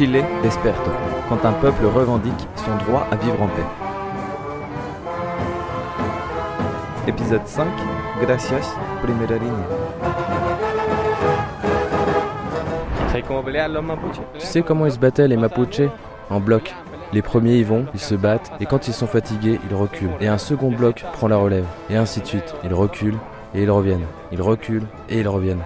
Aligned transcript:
Chile 0.00 0.24
desperto, 0.42 0.90
quand 1.28 1.44
un 1.44 1.52
peuple 1.52 1.84
revendique 1.84 2.48
son 2.56 2.74
droit 2.86 3.06
à 3.10 3.16
vivre 3.16 3.42
en 3.42 3.48
paix. 3.48 3.66
Épisode 7.06 7.46
5 7.46 7.66
Gracias, 8.22 8.74
primera 9.02 9.34
línea. 9.34 9.66
Tu 14.38 14.46
sais 14.46 14.62
comment 14.62 14.86
ils 14.86 14.92
se 14.92 14.98
battaient 14.98 15.28
les 15.28 15.36
Mapuches 15.36 15.82
En 16.30 16.40
bloc. 16.40 16.74
Les 17.12 17.20
premiers 17.20 17.56
y 17.56 17.62
vont, 17.62 17.84
ils 17.92 18.00
se 18.00 18.14
battent, 18.14 18.50
et 18.58 18.64
quand 18.64 18.88
ils 18.88 18.94
sont 18.94 19.06
fatigués, 19.06 19.60
ils 19.68 19.76
reculent. 19.76 20.16
Et 20.22 20.28
un 20.28 20.38
second 20.38 20.70
bloc 20.70 21.04
prend 21.12 21.28
la 21.28 21.36
relève, 21.36 21.66
et 21.90 21.98
ainsi 21.98 22.22
de 22.22 22.26
suite. 22.26 22.54
Ils 22.64 22.72
reculent, 22.72 23.18
et 23.54 23.64
ils 23.64 23.70
reviennent. 23.70 24.06
Ils 24.32 24.40
reculent, 24.40 24.86
et 25.10 25.20
ils 25.20 25.28
reviennent. 25.28 25.64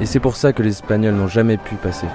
Et 0.00 0.06
c'est 0.06 0.20
pour 0.20 0.36
ça 0.36 0.52
que 0.52 0.62
les 0.62 0.70
Espagnols 0.70 1.14
n'ont 1.14 1.28
jamais 1.28 1.56
pu 1.56 1.74
passer. 1.74 2.06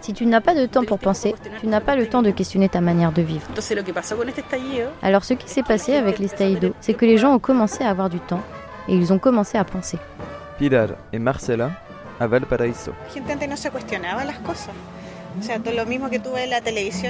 Si 0.00 0.12
tu 0.14 0.26
n'as 0.26 0.40
pas 0.40 0.54
de 0.54 0.66
temps 0.66 0.84
pour 0.84 0.98
penser, 0.98 1.34
tu 1.60 1.66
n'as 1.66 1.80
pas 1.80 1.96
le 1.96 2.06
temps 2.06 2.22
de 2.22 2.30
questionner 2.30 2.68
ta 2.68 2.80
manière 2.80 3.12
de 3.12 3.20
vivre. 3.20 3.46
Alors 5.02 5.24
ce 5.24 5.34
qui 5.34 5.50
s'est 5.50 5.62
passé 5.62 5.96
avec 5.96 6.18
l'estallido, 6.18 6.72
c'est 6.80 6.94
que 6.94 7.04
les 7.04 7.18
gens 7.18 7.34
ont 7.34 7.38
commencé 7.40 7.84
à 7.84 7.90
avoir 7.90 8.08
du 8.08 8.20
temps 8.20 8.40
et 8.88 8.94
ils 8.94 9.12
ont 9.12 9.18
commencé 9.18 9.58
à 9.58 9.64
penser. 9.64 9.98
Pilar 10.58 10.90
et 11.12 11.18
Marcela 11.18 11.72
à 12.20 12.26
Valparaíso. 12.28 12.92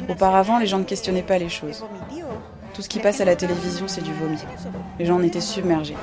Auparavant, 0.08 0.58
les 0.58 0.66
gens 0.66 0.78
ne 0.78 0.84
questionnaient 0.84 1.22
pas 1.22 1.38
les 1.38 1.48
choses. 1.48 1.84
Tout 2.74 2.82
ce 2.82 2.88
qui 2.88 2.98
passe 2.98 3.20
à 3.20 3.24
la 3.24 3.36
télévision, 3.36 3.86
c'est 3.86 4.02
du 4.02 4.12
vomi. 4.12 4.38
Les 4.98 5.04
gens 5.04 5.16
en 5.16 5.22
étaient 5.22 5.40
submergés. 5.40 5.94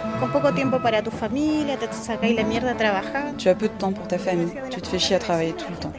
Tu 3.38 3.50
as 3.50 3.56
peu 3.56 3.68
de 3.68 3.74
temps 3.74 3.92
pour 3.92 4.08
ta 4.08 4.18
famille, 4.18 4.54
tu 4.70 4.82
te 4.82 4.88
fais 4.88 5.00
chier 5.00 5.18
à 5.18 5.20
travailler 5.20 5.52
tout 5.52 5.70
le 5.70 5.76
temps. 5.76 5.92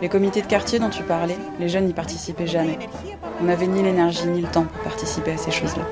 Les 0.00 0.08
comités 0.08 0.40
de 0.40 0.46
quartier 0.46 0.78
dont 0.78 0.88
tu 0.88 1.02
parlais, 1.02 1.36
les 1.60 1.68
jeunes 1.68 1.84
n'y 1.84 1.92
participaient 1.92 2.46
jamais. 2.46 2.78
On 3.40 3.44
n'avait 3.44 3.66
ni 3.66 3.82
l'énergie 3.82 4.26
ni 4.26 4.40
le 4.40 4.48
temps 4.48 4.64
pour 4.64 4.82
participer 4.82 5.32
à 5.32 5.36
ces 5.36 5.50
choses-là. 5.50 5.82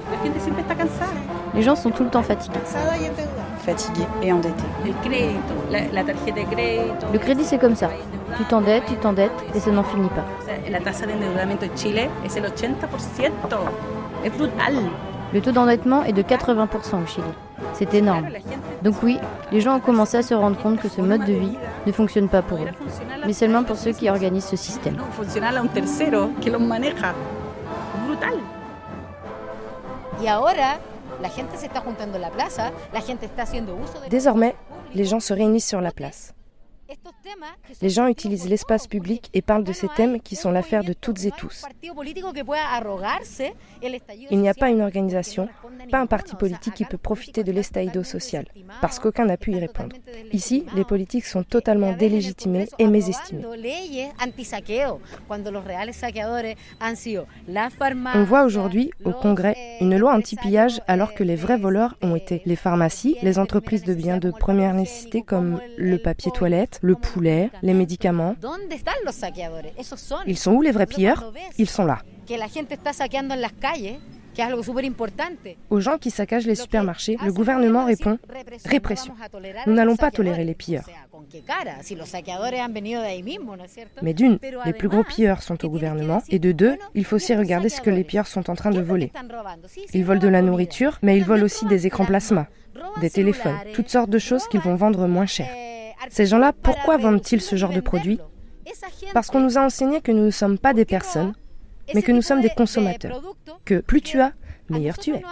Les 1.55 1.63
gens 1.63 1.77
sont 1.77 1.91
tout 1.91 2.05
le 2.05 2.11
temps 2.11 2.23
fatigués. 2.23 2.59
Fatigués 3.65 4.07
et 4.23 4.33
endettés. 4.33 4.65
Le 7.13 7.19
crédit, 7.19 7.45
c'est 7.45 7.59
comme 7.59 7.77
ça. 7.77 7.91
Tu 8.37 8.45
t'endettes, 8.45 8.85
tu 8.87 8.97
t'endettes 8.97 9.31
et 9.55 9.61
ça 9.61 9.71
n'en 9.71 9.85
finit 9.85 10.09
pas. 10.09 10.25
Le 15.33 15.41
taux 15.41 15.53
d'endettement 15.53 16.03
est 16.05 16.13
de 16.13 16.23
80% 16.23 17.03
au 17.03 17.07
Chili. 17.07 17.27
C'est 17.73 17.95
énorme. 17.95 18.27
Donc 18.83 18.97
oui, 19.03 19.19
les 19.53 19.61
gens 19.61 19.77
ont 19.77 19.81
commencé 19.81 20.17
à 20.17 20.23
se 20.23 20.35
rendre 20.35 20.59
compte 20.59 20.81
que 20.81 20.89
ce 20.89 21.01
mode 21.01 21.25
de 21.25 21.33
vie 21.33 21.57
ne 21.87 21.93
fonctionne 21.93 22.29
pas 22.29 22.43
pour 22.43 22.59
eux, 22.59 22.69
mais 23.27 23.33
seulement 23.33 23.63
pour 23.63 23.77
ceux 23.77 23.93
qui 23.93 24.11
organisent 24.11 24.47
ce 24.47 24.57
système. 24.57 24.97
Désormais, 34.09 34.55
les 34.95 35.05
gens 35.05 35.21
se 35.21 35.33
réunissent 35.33 35.69
sur 35.69 35.81
la 35.81 35.93
place. 35.93 36.35
Les 37.81 37.89
gens 37.89 38.07
utilisent 38.07 38.49
l'espace 38.49 38.87
public 38.87 39.31
et 39.35 39.43
parlent 39.43 39.65
de 39.65 39.73
ces 39.73 39.89
thèmes 39.89 40.21
qui 40.21 40.37
sont 40.37 40.51
l'affaire 40.51 40.85
de 40.85 40.93
toutes 40.93 41.25
et 41.25 41.31
tous. 41.31 41.65
Il 44.31 44.41
n'y 44.41 44.49
a 44.49 44.55
pas 44.55 44.71
une 44.71 44.83
organisation, 44.83 45.49
pas 45.91 46.01
un 46.01 46.07
parti 46.07 46.37
politique 46.37 46.75
qui 46.75 46.85
peut 46.85 46.99
profiter 46.99 47.45
de 47.45 47.53
l'estaïdo 47.53 48.03
social, 48.03 48.47
parce 48.81 48.99
qu'aucun 48.99 49.25
n'a 49.25 49.37
pu 49.37 49.53
y 49.53 49.59
répondre. 49.59 49.97
Ici, 50.33 50.65
les 50.75 50.85
politiques 50.85 51.27
sont 51.27 51.43
totalement 51.43 51.93
délégitimés 51.93 52.69
et 52.79 52.87
mésestimés. 52.87 53.45
On 58.15 58.25
voit 58.25 58.45
aujourd'hui 58.45 58.91
au 59.05 59.13
Congrès 59.13 59.57
une 59.81 59.97
loi 59.97 60.15
anti-pillage 60.15 60.81
alors 60.87 61.15
que 61.15 61.25
les 61.25 61.37
vrais 61.37 61.57
voleurs 61.57 61.97
ont 62.03 62.17
été 62.17 62.43
les 62.45 62.57
pharmacies, 62.57 63.17
les 63.23 63.39
entreprises 63.39 63.85
de 63.85 63.95
biens 63.95 64.19
de 64.19 64.31
première 64.31 64.75
nécessité 64.75 65.23
comme 65.23 65.61
le 65.77 65.99
papier 65.99 66.31
toilette, 66.33 66.79
le 66.83 66.95
poulet, 66.95 67.22
les 67.23 67.75
médicaments. 67.75 68.35
Ils 70.27 70.39
sont 70.39 70.53
où 70.53 70.63
les 70.63 70.73
vrais 70.73 70.87
pilleurs 70.87 71.33
Ils 71.59 71.69
sont 71.69 71.85
là. 71.85 71.99
Aux 75.71 75.81
gens 75.81 75.99
qui 75.99 76.11
saccagent 76.11 76.47
les 76.47 76.55
supermarchés, 76.55 77.17
le 77.23 77.33
gouvernement 77.33 77.85
répond 77.85 78.19
répression. 78.65 79.15
Nous 79.67 79.75
n'allons 79.75 79.97
pas 79.97 80.11
tolérer 80.11 80.45
les 80.45 80.55
pilleurs. 80.55 80.85
Mais 84.03 84.15
d'une, 84.15 84.39
les 84.65 84.73
plus 84.73 84.89
gros 84.89 85.05
pilleurs 85.05 85.43
sont 85.43 85.65
au 85.65 85.69
gouvernement, 85.69 86.23
et 86.29 86.39
de 86.39 86.53
deux, 86.53 86.77
il 86.95 87.05
faut 87.05 87.17
aussi 87.17 87.35
regarder 87.35 87.69
ce 87.69 87.81
que 87.81 87.91
les 87.91 88.05
pilleurs 88.05 88.27
sont 88.27 88.51
en 88.51 88.55
train 88.55 88.71
de 88.71 88.81
voler. 88.81 89.13
Ils 89.93 90.05
volent 90.05 90.21
de 90.21 90.29
la 90.29 90.43
nourriture, 90.43 90.99
mais 91.03 91.17
ils 91.17 91.25
volent 91.25 91.45
aussi 91.45 91.67
des 91.67 91.87
écrans 91.87 92.07
plasma, 92.07 92.47
des 93.01 93.11
téléphones, 93.11 93.57
toutes 93.75 93.91
sortes 93.91 94.11
de 94.11 94.19
choses 94.19 94.47
qu'ils 94.49 94.61
vont 94.61 94.77
vendre 94.77 95.07
moins 95.07 95.27
cher. 95.27 95.49
Ces 96.11 96.27
gens-là, 96.27 96.53
pourquoi 96.53 96.97
vendent-ils 96.97 97.41
ce 97.41 97.57
genre 97.57 97.73
de 97.73 97.81
produits 97.81 98.19
Parce 99.13 99.29
qu'on 99.29 99.41
nous 99.41 99.59
a 99.59 99.63
enseigné 99.63 100.01
que 100.01 100.13
nous 100.13 100.25
ne 100.27 100.31
sommes 100.31 100.59
pas 100.59 100.75
des 100.75 100.85
personnes, 100.85 101.35
mais 101.95 102.03
que 102.03 102.13
nous 102.13 102.23
sommes 102.23 102.41
des 102.41 102.51
consommateurs. 102.51 103.23
Que 103.65 103.81
plus 103.81 104.01
tu 104.03 104.21
as, 104.21 104.33
meilleur 104.69 104.99
tu 104.99 105.15
es. 105.15 105.23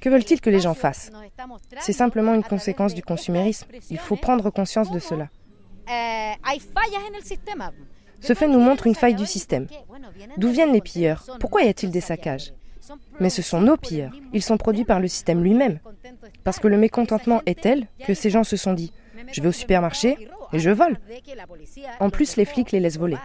Que 0.00 0.08
veulent-ils 0.08 0.40
que 0.40 0.50
les 0.50 0.60
gens 0.60 0.74
fassent? 0.74 1.12
C'est 1.80 1.92
simplement 1.92 2.34
une 2.34 2.42
conséquence 2.42 2.94
du 2.94 3.02
consumérisme. 3.02 3.68
Il 3.90 3.98
faut 3.98 4.16
prendre 4.16 4.50
conscience 4.50 4.90
de 4.90 4.98
cela? 4.98 5.28
Ce 8.22 8.34
fait 8.34 8.48
nous 8.48 8.60
montre 8.60 8.86
une 8.86 8.94
faille 8.94 9.14
du 9.14 9.26
système. 9.26 9.66
D'où 10.36 10.50
viennent 10.50 10.72
les 10.72 10.80
pilleurs? 10.80 11.26
Pourquoi 11.40 11.62
y 11.62 11.68
a-t-il 11.68 11.90
des 11.90 12.00
saccages? 12.00 12.52
Mais 13.20 13.30
ce 13.30 13.42
sont 13.42 13.60
nos 13.60 13.76
pilleurs. 13.76 14.12
Ils 14.32 14.42
sont 14.42 14.56
produits 14.56 14.84
par 14.84 15.00
le 15.00 15.08
système 15.08 15.42
lui-même. 15.42 15.80
Parce 16.44 16.58
que 16.58 16.68
le 16.68 16.76
mécontentement 16.76 17.42
est 17.46 17.60
tel 17.60 17.86
que 18.06 18.14
ces 18.14 18.30
gens 18.30 18.44
se 18.44 18.56
sont 18.56 18.74
dit 18.74 18.92
je 19.32 19.40
vais 19.40 19.48
au 19.48 19.52
supermarché 19.52 20.28
et 20.52 20.58
je 20.58 20.70
vole. 20.70 20.98
En 22.00 22.10
plus, 22.10 22.36
les 22.36 22.44
flics 22.44 22.72
les 22.72 22.80
laissent 22.80 22.98
voler. 22.98 23.16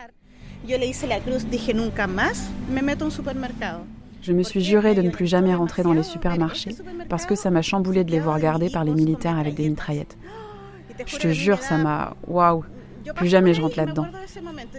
Je 4.21 4.33
me 4.33 4.43
suis 4.43 4.63
juré 4.63 4.95
de 4.95 5.01
ne 5.01 5.09
plus 5.09 5.27
jamais 5.27 5.53
rentrer 5.53 5.83
dans 5.83 5.93
les 5.93 6.03
supermarchés 6.03 6.75
parce 7.07 7.25
que 7.25 7.35
ça 7.35 7.51
m'a 7.51 7.61
chamboulé 7.61 8.03
de 8.03 8.11
les 8.11 8.19
voir 8.19 8.39
garder 8.39 8.69
par 8.69 8.83
les 8.83 8.93
militaires 8.93 9.37
avec 9.37 9.55
des 9.55 9.69
mitraillettes. 9.69 10.17
Je 11.05 11.17
te 11.17 11.27
jure, 11.27 11.61
ça 11.61 11.77
m'a. 11.77 12.15
Waouh 12.27 12.63
plus 13.15 13.27
jamais 13.27 13.53
je 13.53 13.61
rentre 13.61 13.77
là-dedans. 13.77 14.07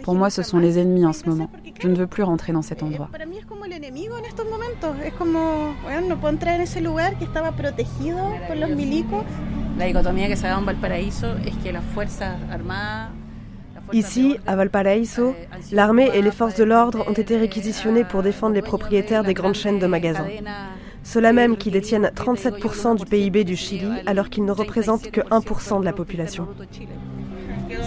Pour 0.03 0.15
moi, 0.15 0.31
ce 0.31 0.43
sont 0.43 0.59
les 0.59 0.79
ennemis 0.79 1.07
en 1.07 1.13
ce 1.13 1.29
moment. 1.29 1.51
Je 1.81 1.89
ne 1.89 1.95
veux 1.95 2.07
plus 2.07 2.23
rentrer 2.23 2.53
dans 2.53 2.63
cet 2.63 2.83
endroit. 2.83 3.09
Ici, 13.93 14.37
à 14.47 14.57
Valparaíso, 14.57 15.35
l'armée 15.73 16.11
et 16.15 16.21
les 16.21 16.31
forces 16.31 16.57
de 16.57 16.65
l'ordre 16.65 17.05
ont 17.09 17.13
été 17.13 17.37
réquisitionnés 17.37 18.05
pour 18.05 18.23
défendre 18.23 18.55
les 18.55 18.63
propriétaires 18.63 19.25
des 19.25 19.35
grandes 19.35 19.55
chaînes 19.55 19.79
de 19.79 19.87
magasins. 19.87 20.27
Ceux-là 21.05 21.33
même 21.33 21.57
qui 21.57 21.71
détiennent 21.71 22.11
37% 22.15 22.97
du 22.97 23.07
PIB 23.07 23.45
du 23.45 23.57
Chili 23.57 23.89
alors 24.05 24.29
qu'ils 24.29 24.45
ne 24.45 24.53
représentent 24.53 25.11
que 25.11 25.23
1% 25.23 25.81
de 25.81 25.85
la 25.85 25.93
population. 25.93 26.47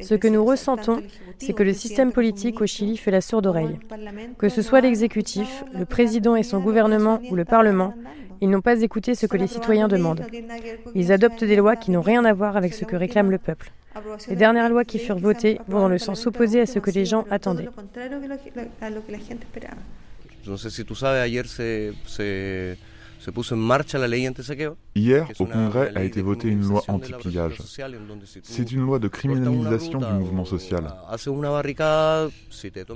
Ce 0.00 0.14
que 0.14 0.28
nous 0.28 0.44
ressentons, 0.44 1.02
c'est 1.38 1.52
que 1.52 1.62
le 1.62 1.72
système 1.72 2.12
politique 2.12 2.60
au 2.60 2.66
Chili 2.66 2.96
fait 2.96 3.10
la 3.10 3.20
sourde 3.20 3.46
oreille. 3.46 3.78
Que 4.38 4.48
ce 4.48 4.62
soit 4.62 4.80
l'exécutif, 4.80 5.64
le 5.74 5.84
président 5.84 6.36
et 6.36 6.42
son 6.42 6.60
gouvernement 6.60 7.20
ou 7.30 7.36
le 7.36 7.44
Parlement, 7.44 7.94
ils 8.40 8.48
n'ont 8.48 8.60
pas 8.60 8.80
écouté 8.80 9.14
ce 9.14 9.26
que 9.26 9.36
les 9.36 9.46
citoyens 9.46 9.88
demandent. 9.88 10.24
Ils 10.94 11.12
adoptent 11.12 11.44
des 11.44 11.56
lois 11.56 11.76
qui 11.76 11.90
n'ont 11.90 12.02
rien 12.02 12.24
à 12.24 12.32
voir 12.32 12.56
avec 12.56 12.74
ce 12.74 12.84
que 12.84 12.96
réclame 12.96 13.30
le 13.30 13.38
peuple. 13.38 13.72
Les 14.28 14.36
dernières 14.36 14.68
lois 14.68 14.84
qui 14.84 14.98
furent 14.98 15.18
votées 15.18 15.58
vont 15.66 15.80
dans 15.80 15.88
le 15.88 15.98
sens 15.98 16.26
opposé 16.26 16.60
à 16.60 16.66
ce 16.66 16.78
que 16.78 16.90
les 16.90 17.04
gens 17.04 17.24
attendaient. 17.30 17.68
Hier, 21.26 21.44
au 25.38 25.46
Congrès 25.46 25.92
a 25.94 26.02
été 26.04 26.22
votée 26.22 26.48
une 26.48 26.62
loi 26.62 26.82
anti-pillage. 26.88 27.58
C'est 28.42 28.72
une 28.72 28.80
loi 28.82 28.98
de 28.98 29.08
criminalisation 29.08 29.98
du 29.98 30.12
mouvement 30.12 30.44
social. 30.44 30.84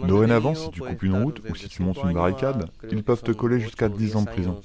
Dorénavant, 0.06 0.54
si 0.54 0.70
tu 0.70 0.80
coupes 0.80 1.02
une 1.02 1.22
route 1.22 1.42
ou 1.48 1.54
si 1.54 1.68
tu 1.68 1.82
montes 1.82 1.98
une 2.04 2.12
barricade, 2.14 2.66
ils 2.90 3.02
peuvent 3.02 3.22
te 3.22 3.32
coller 3.32 3.60
jusqu'à 3.60 3.88
10 3.88 4.16
ans 4.16 4.22
de 4.22 4.28
prison. 4.28 4.60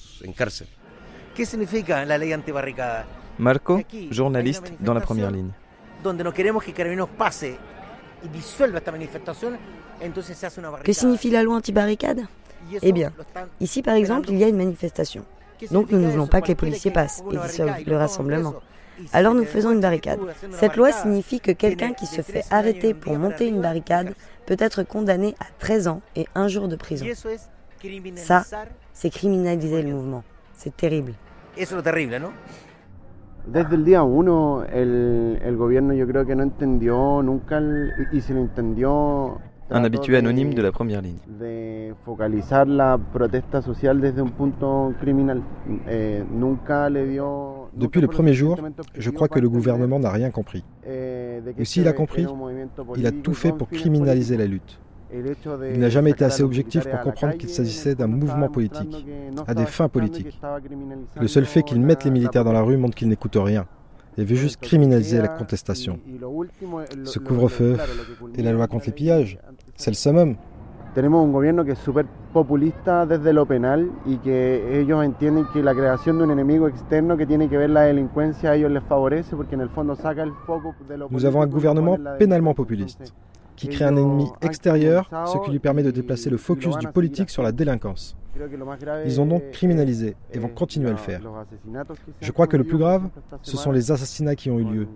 Marco, 3.39 3.81
journaliste 4.09 4.73
dans 4.79 4.93
la 4.93 5.01
première 5.01 5.31
ligne. 5.31 5.51
Que 10.83 10.93
signifie 10.93 11.29
la 11.29 11.43
loi 11.43 11.55
anti-barricade 11.55 12.21
Eh 12.81 12.91
bien, 12.91 13.11
ici 13.59 13.81
par 13.81 13.95
exemple, 13.95 14.29
il 14.31 14.37
y 14.37 14.43
a 14.43 14.47
une 14.47 14.57
manifestation. 14.57 15.23
Donc 15.71 15.91
nous 15.91 15.99
ne 15.99 16.07
voulons 16.07 16.27
pas 16.27 16.41
que 16.41 16.47
les 16.47 16.55
policiers 16.55 16.91
passent 16.91 17.23
et 17.31 17.37
dissolvent 17.37 17.83
le 17.85 17.97
rassemblement. 17.97 18.55
Alors 19.13 19.33
nous 19.33 19.45
faisons 19.45 19.71
une 19.71 19.79
barricade. 19.79 20.19
Cette 20.51 20.75
loi 20.75 20.91
signifie 20.91 21.39
que 21.39 21.51
quelqu'un 21.51 21.93
qui 21.93 22.05
se 22.05 22.21
fait 22.21 22.43
arrêter 22.51 22.93
pour 22.93 23.17
monter 23.17 23.47
une 23.47 23.61
barricade 23.61 24.13
peut 24.45 24.57
être 24.59 24.83
condamné 24.83 25.35
à 25.39 25.45
13 25.59 25.87
ans 25.87 26.01
et 26.15 26.25
un 26.35 26.47
jour 26.47 26.67
de 26.67 26.75
prison. 26.75 27.05
Ça, 28.15 28.43
c'est 28.93 29.09
criminaliser 29.09 29.83
le 29.83 29.93
mouvement. 29.93 30.23
C'est 30.53 30.75
terrible. 30.75 31.13
Desde 33.47 33.75
el 33.75 33.85
día 33.85 34.03
uno, 34.03 34.65
el, 34.65 35.39
el 35.41 35.55
gobierno 35.55 35.93
yo 35.93 36.05
creo 36.05 36.25
que 36.25 36.35
no 36.35 36.43
entendió 36.43 37.21
nunca, 37.23 37.61
y 38.11 38.19
si 38.19 38.33
lo 38.33 38.41
entendió, 38.41 39.39
un 39.69 39.83
habitué 39.83 40.17
anonyme 40.17 40.53
de 40.53 40.61
la 40.61 40.71
première 40.71 41.01
ligne. 41.01 41.19
De 41.39 41.93
focalizar 42.05 42.65
la 42.67 42.97
protesta 42.97 43.61
social 43.61 43.99
desde 43.99 44.19
un 44.19 44.29
punto 44.29 44.93
criminal. 44.99 45.41
Eh, 45.87 46.23
nunca 46.31 46.89
le 46.89 47.07
dio, 47.07 47.69
Depuis 47.73 48.01
le 48.01 48.07
premier 48.07 48.33
jour, 48.33 48.57
je 48.97 49.09
crois 49.09 49.27
que 49.27 49.39
le 49.39 49.49
gouvernement 49.49 49.99
n'a 49.99 50.11
rien 50.11 50.31
compris. 50.31 50.63
Eh, 50.85 51.41
Ou 51.59 51.65
s'il 51.65 51.87
a 51.87 51.93
compris, 51.93 52.25
il 52.95 53.05
a 53.05 53.11
tout 53.11 53.33
fait 53.33 53.51
pour 53.51 53.69
criminaliser 53.69 54.37
la 54.37 54.45
lutte. 54.45 54.79
Il 55.13 55.79
n'a 55.79 55.89
jamais 55.89 56.11
été 56.11 56.25
assez 56.25 56.43
objectif 56.43 56.85
pour 56.85 56.99
comprendre 56.99 57.37
qu'il 57.37 57.49
s'agissait 57.49 57.95
d'un 57.95 58.07
mouvement 58.07 58.49
politique, 58.49 59.05
à 59.47 59.53
des 59.53 59.65
fins 59.65 59.87
politiques. 59.87 60.39
Le 61.19 61.27
seul 61.27 61.45
fait 61.45 61.63
qu'il 61.63 61.79
mette 61.79 62.03
les 62.03 62.11
militaires 62.11 62.43
dans 62.43 62.51
la 62.51 62.61
rue 62.61 62.77
montre 62.77 62.95
qu'il 62.95 63.07
n'écoute 63.07 63.37
rien 63.37 63.65
et 64.17 64.23
veut 64.23 64.35
juste 64.35 64.59
criminaliser 64.59 65.21
la 65.21 65.27
contestation. 65.27 65.99
Ce 67.03 67.19
couvre-feu 67.19 67.77
et 68.35 68.41
la 68.41 68.51
loi 68.51 68.67
contre 68.67 68.87
les 68.87 68.91
pillages, 68.91 69.37
c'est 69.77 69.91
le 69.91 69.95
summum. 69.95 70.35
Tenemos 70.93 71.23
un 71.23 71.31
gobierno 71.31 71.63
que 71.63 71.73
es 71.73 71.79
súper 71.79 72.07
populista 72.33 73.05
desde 73.05 73.31
lo 73.31 73.45
penal 73.45 73.91
y 74.05 74.17
que 74.17 74.79
ellos 74.79 75.03
entienden 75.03 75.45
que 75.53 75.61
la 75.61 75.73
creación 75.73 76.17
de 76.17 76.23
un 76.23 76.31
enemigo 76.31 76.67
externo 76.67 77.15
que 77.17 77.27
tiene 77.27 77.47
que 77.49 77.57
ver 77.57 77.69
la 77.69 77.81
delincuencia 77.81 78.51
a 78.51 78.55
ellos 78.55 78.71
les 78.71 78.83
favorece 78.83 79.35
porque 79.35 79.55
en 79.55 79.61
el 79.61 79.69
fondo 79.69 79.95
saca 79.95 80.23
el 80.23 80.33
foco 80.45 80.73
de 80.89 80.97
lo 80.97 81.07
Nous 81.11 81.23
avons 81.23 81.43
un 81.43 81.47
gouvernement 81.47 81.97
pénalement 82.17 82.55
populiste 82.55 83.13
qui 83.55 83.67
crée 83.69 83.85
un 83.85 83.95
ennemi 83.95 84.27
extérieur, 84.41 85.09
ce 85.25 85.37
qui 85.43 85.51
lui 85.51 85.59
permet 85.59 85.83
de 85.83 85.91
déplacer 85.91 86.29
le 86.29 86.37
focus 86.37 86.77
du 86.77 86.87
politique 86.87 87.29
sur 87.29 87.43
la 87.43 87.51
délinquance. 87.51 88.15
Ils 89.05 89.19
ont 89.19 89.25
donc 89.25 89.49
criminalisé 89.51 90.15
et 90.31 90.37
vont 90.37 90.49
continuer 90.49 90.89
à 90.89 90.91
le 90.91 90.97
faire. 90.97 91.21
Je 92.21 92.31
crois 92.31 92.45
que 92.45 92.55
le 92.55 92.63
plus 92.63 92.77
grave, 92.77 93.09
ce 93.41 93.57
sont 93.57 93.71
les 93.71 93.91
assassinats 93.91 94.35
qui 94.35 94.51
ont 94.51 94.59
eu 94.59 94.63
lieu, 94.63 94.87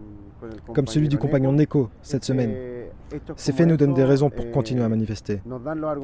comme 0.74 0.88
celui 0.88 1.10
du 1.10 1.18
compagnon 1.18 1.52
Neko 1.52 1.90
cette 2.04 2.24
semaine. 2.24 2.54
Ces 3.36 3.52
faits 3.52 3.68
nous 3.68 3.78
donnent 3.78 3.94
des 3.94 4.06
raisons 4.06 4.30
pour 4.30 4.52
continuer 4.52 4.84
à 4.84 4.90
manifester. 4.90 5.42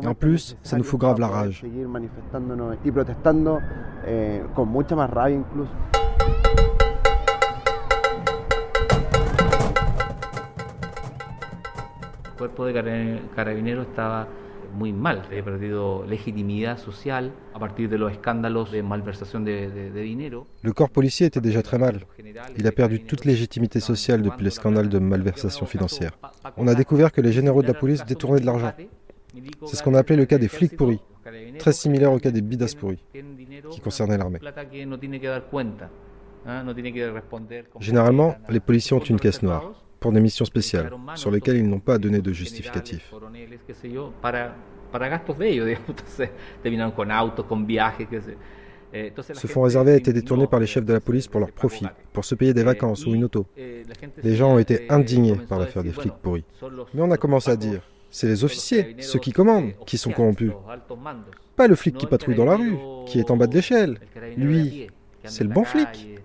Et 0.01 0.07
en 0.07 0.13
plus, 0.15 0.57
ça 0.63 0.77
nous 0.77 0.83
fout 0.83 0.99
grave 0.99 1.19
la 1.19 1.27
rage. 1.27 1.63
cuerpo 12.37 12.65
de 12.65 13.19
carabineros 13.35 13.81
estaba 13.81 14.27
muy 14.77 14.93
mal. 14.93 15.23
Había 15.27 15.43
perdido 15.43 16.05
legitimidad 16.05 16.77
social 16.77 17.33
a 17.53 17.59
partir 17.59 17.89
de 17.89 17.97
los 17.97 18.11
escándalos 18.11 18.71
de 18.71 18.83
malversación 18.83 19.43
de, 19.43 19.69
de, 19.69 19.91
de 19.91 20.01
dinero. 20.01 20.47
Le 20.61 20.71
corps 20.73 20.89
policier 20.89 21.27
était 21.27 21.41
déjà 21.41 21.61
très 21.63 21.79
mal. 21.79 22.05
Il 22.57 22.67
a 22.67 22.71
perdu 22.71 23.03
toute 23.03 23.25
légitimité 23.25 23.79
sociale 23.79 24.21
depuis 24.21 24.43
les 24.43 24.51
scandales 24.51 24.89
de 24.89 24.99
malversation 24.99 25.65
financière. 25.65 26.11
On 26.55 26.67
a 26.67 26.75
découvert 26.75 27.11
que 27.11 27.21
les 27.21 27.31
généraux 27.31 27.63
de 27.63 27.67
la 27.67 27.73
police 27.73 28.05
détournaient 28.05 28.39
de 28.39 28.45
l'argent. 28.45 28.73
C'est 29.65 29.75
ce 29.75 29.83
qu'on 29.83 29.95
a 29.95 29.99
appelé 29.99 30.17
le 30.17 30.25
cas 30.25 30.37
des 30.37 30.47
flics 30.47 30.75
pourris, 30.77 31.01
très 31.59 31.73
similaire 31.73 32.11
au 32.11 32.19
cas 32.19 32.31
des 32.31 32.41
bidas 32.41 32.73
pourris, 32.79 33.03
qui 33.71 33.81
concernait 33.81 34.17
l'armée. 34.17 34.39
Généralement, 37.79 38.35
les 38.49 38.59
policiers 38.59 38.95
ont 38.95 39.01
une 39.03 39.19
caisse 39.19 39.41
noire 39.41 39.86
pour 39.99 40.11
des 40.11 40.19
missions 40.19 40.45
spéciales, 40.45 40.91
sur 41.15 41.31
lesquelles 41.31 41.57
ils 41.57 41.67
n'ont 41.67 41.79
pas 41.79 41.97
donné 41.97 42.19
de 42.21 42.31
justificatif. 42.31 43.13
Ce 49.33 49.47
fonds 49.47 49.63
réservé 49.63 49.91
a 49.91 49.95
été 49.95 50.13
détourné 50.13 50.47
par 50.47 50.59
les 50.59 50.65
chefs 50.65 50.85
de 50.85 50.93
la 50.93 51.01
police 51.01 51.27
pour 51.27 51.39
leur 51.39 51.51
profit, 51.51 51.87
pour 52.13 52.23
se 52.25 52.35
payer 52.35 52.53
des 52.53 52.63
vacances 52.63 53.05
ou 53.05 53.13
une 53.13 53.25
auto. 53.25 53.45
Les 54.23 54.35
gens 54.35 54.53
ont 54.53 54.59
été 54.59 54.89
indignés 54.89 55.35
par 55.35 55.59
l'affaire 55.59 55.83
des 55.83 55.91
flics 55.91 56.13
pourris. 56.21 56.45
Mais 56.93 57.01
on 57.01 57.11
a 57.11 57.17
commencé 57.17 57.51
à 57.51 57.57
dire, 57.57 57.81
c'est 58.09 58.27
les 58.27 58.43
officiers, 58.43 58.95
ceux 58.99 59.19
qui 59.19 59.31
commandent, 59.31 59.73
qui 59.85 59.97
sont 59.97 60.11
corrompus. 60.11 60.53
Pas 61.55 61.67
le 61.67 61.75
flic 61.75 61.97
qui 61.97 62.07
patrouille 62.07 62.35
dans 62.35 62.45
la 62.45 62.55
rue, 62.55 62.77
qui 63.05 63.19
est 63.19 63.29
en 63.29 63.37
bas 63.37 63.47
de 63.47 63.55
l'échelle. 63.55 63.99
Lui, 64.37 64.87
c'est 65.25 65.43
le 65.43 65.49
bon 65.49 65.65
flic. 65.65 66.19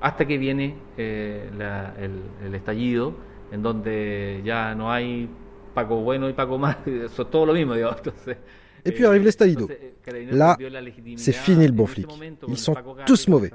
Hasta 0.00 0.26
que 0.26 0.38
viene 0.38 0.74
eh, 0.96 1.50
la, 1.56 1.94
el, 1.98 2.12
el, 2.46 2.54
estallido, 2.54 3.14
en 3.52 3.62
donde 3.62 4.40
ya 4.44 4.74
no 4.74 4.90
hay 4.90 5.28
Paco 5.74 6.00
bueno 6.00 6.28
y 6.28 6.32
Paco 6.32 6.58
mal, 6.58 6.78
todo 7.30 7.46
lo 7.46 7.52
mismo, 7.52 7.74
digamos. 7.74 7.98
Entonces, 7.98 8.36
Et 8.84 8.92
puis 8.92 9.04
arrive 9.04 9.24
l'estallido. 9.24 9.68
Là, 10.30 10.56
c'est 11.16 11.32
fini 11.32 11.66
le 11.66 11.72
bon 11.72 11.86
flic. 11.86 12.08
Ils 12.48 12.58
sont 12.58 12.74
tous 13.06 13.28
mauvais. 13.28 13.50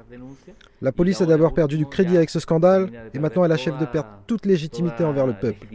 La 0.80 0.92
police 0.92 1.20
a 1.20 1.26
d'abord 1.26 1.52
perdu 1.52 1.76
du 1.76 1.86
crédit 1.86 2.16
avec 2.16 2.30
ce 2.30 2.40
scandale 2.40 2.90
et 3.12 3.18
maintenant 3.18 3.44
elle 3.44 3.52
achève 3.52 3.78
de 3.78 3.86
perdre 3.86 4.08
toute 4.26 4.46
légitimité 4.46 5.04
envers 5.04 5.26
le 5.26 5.34
peuple. 5.34 5.66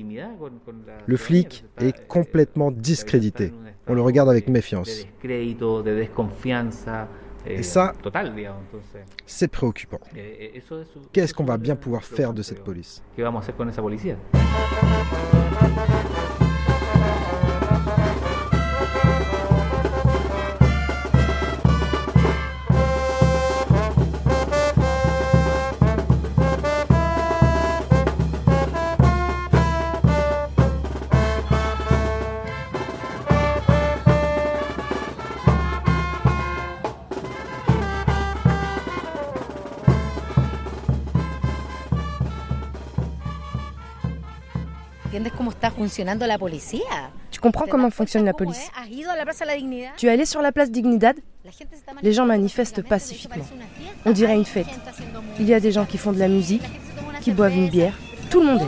Le 1.06 1.18
flic 1.18 1.66
est 1.80 2.08
complètement 2.08 2.72
discrédité. 2.72 3.54
On 3.88 3.94
le 3.94 4.02
regarde 4.02 4.30
avec 4.30 4.48
méfiance. 4.48 5.06
Et 7.46 7.64
ça, 7.64 7.94
c'est 9.26 9.48
préoccupant. 9.48 10.00
Qu'est-ce 11.12 11.34
qu'on 11.34 11.44
va 11.44 11.58
bien 11.58 11.76
pouvoir 11.76 12.04
faire 12.04 12.34
de 12.34 12.42
cette 12.42 12.64
police? 12.64 13.04
Tu 47.32 47.40
comprends 47.40 47.66
comment 47.68 47.90
fonctionne 47.90 48.26
la 48.26 48.34
police? 48.34 48.70
Tu 49.98 50.08
es 50.08 50.10
allé 50.10 50.26
sur 50.26 50.42
la 50.42 50.52
place 50.52 50.72
Dignidad? 50.72 51.16
Les 52.02 52.14
gens 52.14 52.26
manifestent 52.26 52.82
pacifiquement. 52.88 53.46
On 54.06 54.12
dirait 54.12 54.36
une 54.36 54.46
fête. 54.46 54.68
Il 55.40 55.48
y 55.48 55.54
a 55.54 55.60
des 55.60 55.72
gens 55.72 55.86
qui 55.86 55.98
font 55.98 56.12
de 56.12 56.20
la 56.20 56.28
musique, 56.28 56.64
qui 57.22 57.32
boivent 57.32 57.56
une 57.56 57.70
bière. 57.70 57.94
Tout 58.30 58.40
le 58.42 58.48
monde 58.48 58.62
est 58.62 58.66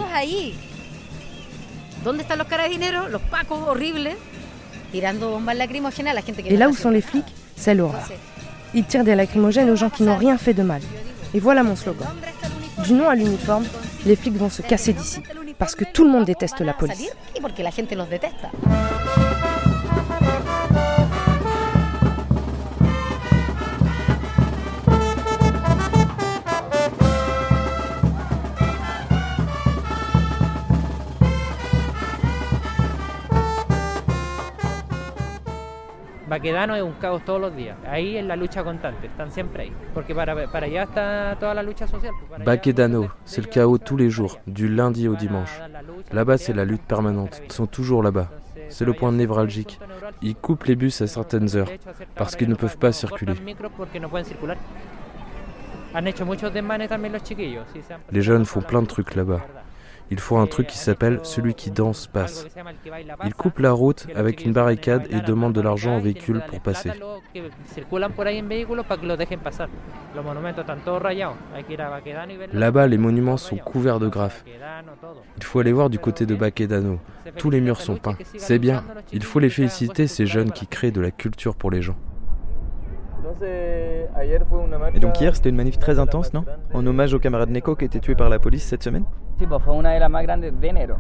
Et 6.53 6.57
là 6.57 6.69
où 6.69 6.75
sont 6.75 6.89
les 6.89 7.01
flics, 7.01 7.33
c'est 7.55 7.73
l'horreur. 7.73 8.09
Ils 8.73 8.85
tirent 8.85 9.03
des 9.03 9.15
lacrymogènes 9.15 9.69
aux 9.69 9.75
gens 9.75 9.89
qui 9.89 10.03
n'ont 10.03 10.17
rien 10.17 10.37
fait 10.37 10.53
de 10.53 10.63
mal. 10.63 10.81
Et 11.33 11.39
voilà 11.39 11.63
mon 11.63 11.75
slogan. 11.75 12.07
Du 12.83 12.93
nom 12.93 13.07
à 13.07 13.15
l'uniforme, 13.15 13.65
les 14.05 14.15
flics 14.15 14.35
vont 14.35 14.49
se 14.49 14.61
casser 14.61 14.93
d'ici. 14.93 15.21
Parce 15.57 15.75
que 15.75 15.85
tout 15.85 16.03
le 16.03 16.09
monde 16.09 16.25
déteste 16.25 16.59
la 16.61 16.73
police. 16.73 17.11
Baquedano 36.33 36.75
es 36.75 36.81
un 36.81 36.93
caos 36.93 37.23
todos 37.23 37.39
los 37.39 37.55
días. 37.55 37.77
Ahí 37.85 38.17
es 38.17 38.25
la 38.25 38.35
lucha 38.35 38.63
constante, 38.63 39.05
están 39.05 39.31
siempre 39.31 39.63
ahí. 39.63 39.73
Porque 39.93 40.15
para, 40.15 40.47
para 40.47 40.65
allá 40.65 40.81
está 40.81 41.37
toda 41.39 41.53
la 41.53 41.61
lucha 41.61 41.85
social. 41.85 42.11
Baquedano, 42.43 43.11
c'est 43.23 43.45
le 43.45 43.47
chaos 43.47 43.77
tous 43.77 43.97
les 43.97 44.09
jours, 44.09 44.39
du 44.47 44.67
lundi 44.67 45.07
au 45.07 45.15
dimanche. 45.15 45.61
Là-bas, 46.11 46.39
c'est 46.39 46.53
la 46.53 46.65
lutte 46.65 46.81
permanente. 46.87 47.39
Ils 47.45 47.51
sont 47.51 47.67
toujours 47.67 48.01
là-bas. 48.01 48.31
C'est 48.69 48.83
le 48.83 48.93
point 48.93 49.11
névralgique. 49.11 49.79
Ils 50.23 50.35
coupent 50.35 50.63
les 50.63 50.75
bus 50.75 51.01
à 51.03 51.07
certaines 51.07 51.55
heures 51.55 51.69
parce 52.15 52.35
qu'ils 52.35 52.49
ne 52.49 52.55
peuvent 52.55 52.79
pas 52.79 52.91
circuler. 52.91 53.35
Les 58.11 58.21
jeunes 58.23 58.45
font 58.45 58.61
plein 58.61 58.81
de 58.81 58.87
trucs 58.87 59.13
là-bas. 59.13 59.41
Ils 60.11 60.19
font 60.19 60.39
un 60.39 60.47
truc 60.47 60.67
qui 60.67 60.77
s'appelle 60.77 61.19
celui 61.23 61.53
qui 61.53 61.71
danse 61.71 62.07
passe. 62.07 62.45
Ils 63.25 63.33
coupent 63.33 63.59
la 63.59 63.71
route 63.71 64.07
avec 64.15 64.45
une 64.45 64.53
barricade 64.53 65.07
et 65.09 65.21
demandent 65.21 65.53
de 65.53 65.61
l'argent 65.61 65.97
aux 65.97 66.01
véhicules 66.01 66.41
pour 66.47 66.59
passer. 66.61 66.91
Là-bas, 72.53 72.87
les 72.87 72.97
monuments 72.97 73.37
sont 73.37 73.57
couverts 73.57 73.99
de 73.99 74.07
graphes. 74.07 74.43
Il 75.37 75.43
faut 75.43 75.59
aller 75.59 75.71
voir 75.71 75.89
du 75.89 75.99
côté 75.99 76.25
de 76.25 76.35
Baquedano. 76.35 76.99
Tous 77.37 77.49
les 77.49 77.61
murs 77.61 77.81
sont 77.81 77.97
peints. 77.97 78.17
C'est 78.37 78.59
bien. 78.59 78.83
Il 79.11 79.23
faut 79.23 79.39
les 79.39 79.49
féliciter, 79.49 80.07
ces 80.07 80.25
jeunes 80.25 80.51
qui 80.51 80.67
créent 80.67 80.91
de 80.91 81.01
la 81.01 81.11
culture 81.11 81.55
pour 81.55 81.71
les 81.71 81.81
gens. 81.81 81.95
Et 84.93 84.99
donc 84.99 85.19
hier, 85.19 85.35
c'était 85.35 85.49
une 85.49 85.55
manif 85.55 85.79
très 85.79 85.99
intense, 85.99 86.33
non 86.33 86.45
En 86.73 86.85
hommage 86.85 87.13
au 87.13 87.19
camarade 87.19 87.49
Neko 87.49 87.75
qui 87.75 87.85
a 87.85 87.87
été 87.87 87.99
tué 87.99 88.15
par 88.15 88.29
la 88.29 88.39
police 88.39 88.63
cette 88.63 88.83
semaine 88.83 89.05
Sí, 89.39 89.47
pues 89.47 89.61
fue 89.63 89.73
una 89.73 89.93
de 89.93 89.99
las 89.99 90.09
más 90.09 90.23
grandes 90.23 90.59
de 90.59 90.67
enero. 90.67 90.97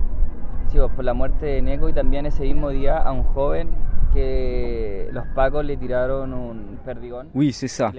Sí, 0.67 0.77
pues 0.77 0.91
por 0.95 1.03
la 1.03 1.13
muerte 1.13 1.45
de 1.45 1.61
Neko 1.61 1.89
y 1.89 1.93
también 1.93 2.25
ese 2.25 2.43
mismo 2.43 2.69
día 2.69 2.97
a 2.97 3.11
un 3.11 3.23
joven 3.23 3.69
que 4.13 5.09
los 5.11 5.25
pacos 5.35 5.65
le 5.65 5.77
tiraron 5.77 6.33
un 6.33 6.77
perdigón. 6.85 7.29
Oui, 7.33 7.51
c'est 7.51 7.67
ça. 7.67 7.91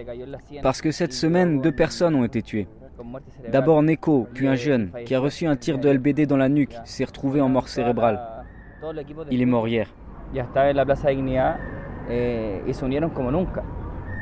Parce 0.62 0.80
que 0.80 0.92
cette 0.92 1.12
semaine, 1.12 1.60
deux 1.60 1.72
personnes 1.72 2.14
ont 2.14 2.24
été 2.24 2.42
tuées. 2.42 2.68
D'abord 3.50 3.82
Neko, 3.82 4.28
puis 4.32 4.46
un 4.46 4.54
jeune 4.54 4.90
qui 5.04 5.14
a 5.14 5.20
reçu 5.20 5.46
un 5.46 5.56
tir 5.56 5.78
de 5.78 5.90
LBD 5.90 6.26
dans 6.26 6.36
la 6.36 6.48
nuque, 6.48 6.76
s'est 6.84 7.04
retrouvé 7.04 7.40
en 7.40 7.48
mort 7.48 7.68
cérébrale. 7.68 8.20
Il 9.30 9.42
est 9.42 9.46
mort 9.46 9.66
hier. 9.68 9.88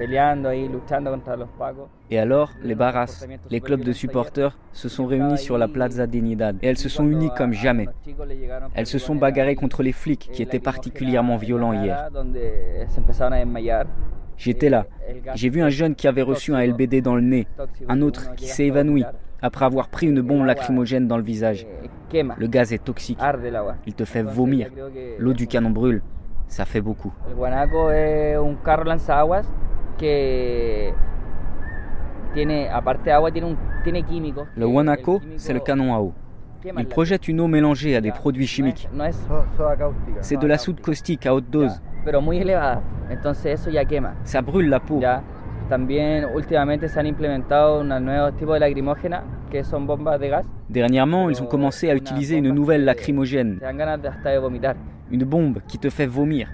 Eh. 0.00 0.06
Et 2.10 2.18
alors, 2.18 2.52
les 2.62 2.74
barras, 2.74 3.26
les 3.50 3.60
clubs 3.60 3.82
de 3.82 3.92
supporters, 3.92 4.58
se 4.72 4.88
sont 4.88 5.06
réunis 5.06 5.38
sur 5.38 5.58
la 5.58 5.68
Plaza 5.68 6.06
Dignidad 6.06 6.56
et 6.62 6.68
elles 6.68 6.78
se 6.78 6.88
sont 6.88 7.06
unies 7.08 7.30
comme 7.36 7.52
jamais. 7.52 7.88
Elles 8.74 8.86
se 8.86 8.98
sont 8.98 9.14
bagarrées 9.14 9.54
contre 9.54 9.82
les 9.82 9.92
flics 9.92 10.30
qui 10.32 10.42
étaient 10.42 10.58
particulièrement 10.58 11.36
violents 11.36 11.72
hier. 11.72 12.08
J'étais 14.36 14.70
là. 14.70 14.86
J'ai 15.34 15.50
vu 15.50 15.62
un 15.62 15.68
jeune 15.68 15.94
qui 15.94 16.08
avait 16.08 16.22
reçu 16.22 16.54
un 16.54 16.64
LBD 16.64 17.00
dans 17.00 17.14
le 17.14 17.22
nez, 17.22 17.46
un 17.88 18.02
autre 18.02 18.34
qui 18.34 18.46
s'est 18.46 18.66
évanoui 18.66 19.04
après 19.42 19.64
avoir 19.64 19.88
pris 19.88 20.06
une 20.06 20.22
bombe 20.22 20.46
lacrymogène 20.46 21.08
dans 21.08 21.16
le 21.16 21.22
visage. 21.22 21.66
Le 22.12 22.46
gaz 22.46 22.72
est 22.72 22.82
toxique. 22.82 23.18
Il 23.86 23.94
te 23.94 24.04
fait 24.04 24.22
vomir. 24.22 24.68
L'eau 25.18 25.32
du 25.32 25.46
canon 25.46 25.70
brûle. 25.70 26.02
Ça 26.46 26.64
fait 26.64 26.80
beaucoup. 26.80 27.12
Le 34.56 34.66
Wanako, 34.66 35.20
c'est 35.36 35.52
le 35.52 35.60
canon 35.60 35.94
à 35.94 36.00
eau. 36.00 36.12
Il 36.64 36.86
projette 36.86 37.28
une 37.28 37.40
eau 37.40 37.48
mélangée 37.48 37.96
à 37.96 38.00
des 38.00 38.12
produits 38.12 38.46
chimiques. 38.46 38.88
C'est 40.20 40.36
de 40.38 40.46
la 40.46 40.58
soude 40.58 40.80
caustique 40.80 41.26
à 41.26 41.34
haute 41.34 41.50
dose. 41.50 41.80
Ça 44.24 44.42
brûle 44.42 44.68
la 44.68 44.80
peau. 44.80 45.00
Dernièrement, 50.70 51.30
ils 51.30 51.42
ont 51.42 51.46
commencé 51.46 51.90
à 51.90 51.94
utiliser 51.94 52.36
une 52.36 52.50
nouvelle 52.50 52.84
lacrymogène 52.84 53.58
une 55.12 55.24
bombe 55.24 55.58
qui 55.68 55.78
te 55.78 55.90
fait 55.90 56.06
vomir. 56.06 56.48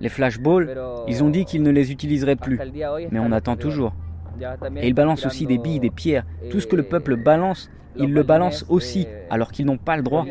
Les 0.00 0.08
flashballs, 0.08 0.74
ils 1.06 1.22
ont 1.22 1.28
dit 1.28 1.44
qu'ils 1.44 1.62
ne 1.62 1.70
les 1.70 1.92
utiliseraient 1.92 2.36
plus, 2.36 2.58
mais 3.12 3.20
on 3.20 3.30
attend 3.32 3.56
toujours. 3.56 3.92
Et 4.76 4.88
ils 4.88 4.94
balancent 4.94 5.26
aussi 5.26 5.46
des 5.46 5.58
billes, 5.58 5.80
des 5.80 5.90
pierres, 5.90 6.24
tout 6.50 6.60
ce 6.60 6.66
que 6.66 6.76
le 6.76 6.82
peuple 6.82 7.16
balance, 7.16 7.70
ils 7.96 8.12
le 8.12 8.22
balancent 8.22 8.64
aussi, 8.68 9.06
alors 9.30 9.52
qu'ils 9.52 9.66
n'ont 9.66 9.78
pas 9.78 9.96
le 9.96 10.02
droit. 10.02 10.24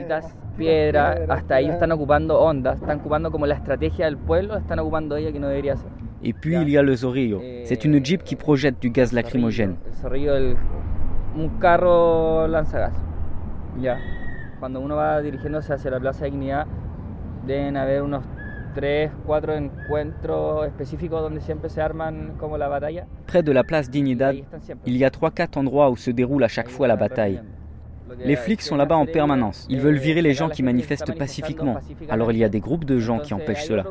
Et 6.24 6.34
puis 6.34 6.56
il 6.62 6.70
y 6.70 6.78
a 6.78 6.82
le 6.82 6.96
Zorrillo. 6.96 7.42
C'est 7.66 7.86
une 7.86 8.04
jeep 8.04 8.24
qui 8.24 8.36
projette 8.36 8.80
du 8.80 8.90
gaz 8.90 9.12
lacrymogène. 9.12 9.76
Cuando 14.66 14.80
uno 14.80 14.96
va 14.96 15.22
dirigiéndose 15.22 15.74
hacia 15.74 15.92
la 15.92 16.00
Plaza 16.00 16.26
de 16.26 16.32
Dignidad, 16.32 16.66
deben 17.46 17.78
haber 17.78 18.02
unos 18.02 18.24
3, 18.74 19.12
4 19.24 19.54
encuentros 19.54 20.66
específicos 20.66 21.22
donde 21.22 21.40
siempre 21.40 21.70
se 21.70 21.84
arman 21.84 22.34
como 22.40 22.58
la 22.58 22.68
batalla. 22.68 23.06
Près 23.28 23.46
de 23.46 23.54
la 23.54 23.64
place 23.64 23.92
Dignidad, 23.92 24.34
il 24.86 24.98
y 24.98 25.04
a 25.04 25.12
3-4 25.12 25.60
endroits 25.60 25.92
où 25.92 25.96
se 25.96 26.10
déroule 26.10 26.44
à 26.44 26.48
chaque 26.48 26.70
fois 26.70 26.88
la 26.88 26.96
bataille. 26.96 27.44
Les 28.18 28.36
flics 28.36 28.64
sont 28.64 28.76
là-bas 28.76 28.96
en 28.96 29.06
permanence. 29.06 29.68
Ils 29.70 29.80
veulent 29.80 30.00
virer 30.00 30.24
les 30.24 30.34
gens 30.34 30.50
qui 30.50 30.64
manifestent 30.64 31.16
pacifiquement. 31.16 31.78
Alors 32.10 32.32
il 32.32 32.40
y 32.40 32.44
a 32.44 32.50
des 32.50 32.60
groupes 32.60 32.86
de 32.86 32.98
gens 32.98 33.20
qui 33.20 33.36
empêchent 33.36 33.68
cela. 33.68 33.84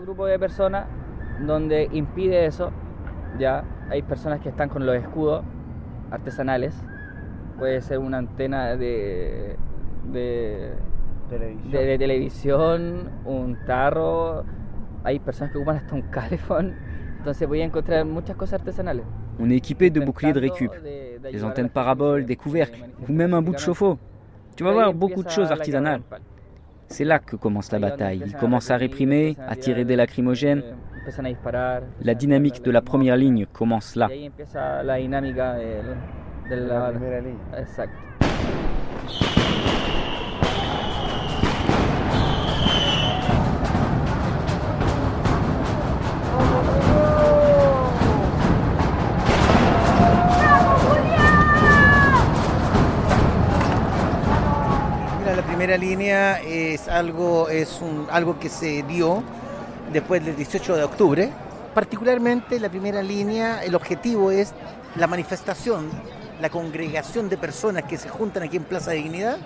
donde 1.47 1.88
impide 1.93 2.47
eso, 2.47 2.73
ya 3.38 3.62
hay 3.90 4.02
personas 4.02 4.40
que 4.40 4.49
están 4.49 4.69
con 4.69 4.85
los 4.85 4.97
escudos 4.97 5.45
artesanales. 6.11 6.75
Puede 7.61 7.81
ser 7.81 8.00
una 8.00 8.19
antena 8.19 8.75
de 8.75 9.57
de 10.12 10.73
televisión. 11.28 11.73
De, 11.73 11.87
de, 11.87 11.99
televisión, 11.99 13.11
un 13.25 13.56
tarro, 13.66 14.44
hay 15.04 15.18
personas 15.18 15.52
que 15.52 15.58
ocupan 15.58 15.76
hasta 15.76 15.94
un 15.94 16.02
calefón, 16.02 16.75
entonces 17.18 17.46
voy 17.49 17.61
a 17.61 17.64
encontrar 17.64 18.04
muchas 18.04 18.37
cosas 18.37 18.61
artesanales. 18.61 19.04
On 19.38 19.50
est 19.50 19.56
équipé 19.56 19.90
de 19.90 20.00
boucliers 20.00 20.32
de 20.32 20.40
récup, 20.40 20.70
des 21.23 21.44
antennes 21.44 21.70
paraboles, 21.70 22.25
des 22.25 22.37
couvercles, 22.37 22.84
ou 23.08 23.12
même 23.12 23.34
un 23.34 23.42
bout 23.42 23.52
de 23.52 23.58
chauffe-eau. 23.58 23.99
Tu 24.56 24.62
vas 24.62 24.73
voir 24.73 24.94
beaucoup 24.94 25.23
de 25.23 25.30
choses 25.30 25.50
artisanales. 25.50 26.02
C'est 26.88 27.04
là 27.04 27.18
que 27.18 27.34
commence 27.37 27.73
la 27.73 27.78
bataille. 27.80 28.23
Ils 28.25 28.37
commencent 28.37 28.70
à 28.70 28.76
réprimer, 28.76 29.37
à 29.49 29.56
tirer 29.56 29.84
des 29.84 29.96
lacrymogènes. 29.96 30.62
La 32.00 32.14
dynamique 32.14 32.62
de 32.62 32.70
la 32.70 32.82
première 32.82 33.16
ligne 33.16 33.46
commence 33.46 33.96
là. 33.96 34.08
Exact. 37.58 37.92
Primera 55.78 55.97
línea 55.97 56.40
es 56.43 56.88
algo, 56.88 57.49
es 57.49 57.81
un, 57.81 58.07
algo 58.11 58.38
que 58.38 58.49
se 58.49 58.83
dio 58.85 59.23
después 59.93 60.25
del 60.25 60.37
18 60.37 60.76
de 60.76 60.85
octubre. 60.85 61.31
Particularmente 61.75 62.61
la 62.61 62.69
primera 62.69 63.02
línea, 63.02 63.64
el 63.64 63.75
objetivo 63.75 64.31
es 64.31 64.52
la 64.97 65.07
manifestación, 65.07 65.90
la 66.40 66.49
congregación 66.49 67.28
de 67.28 67.37
personas 67.37 67.85
que 67.85 67.99
se 67.99 68.09
juntan 68.09 68.45
aquí 68.45 68.57
en 68.57 68.64
Plaza 68.64 68.93
de 68.93 68.99
Dignidad, 68.99 69.38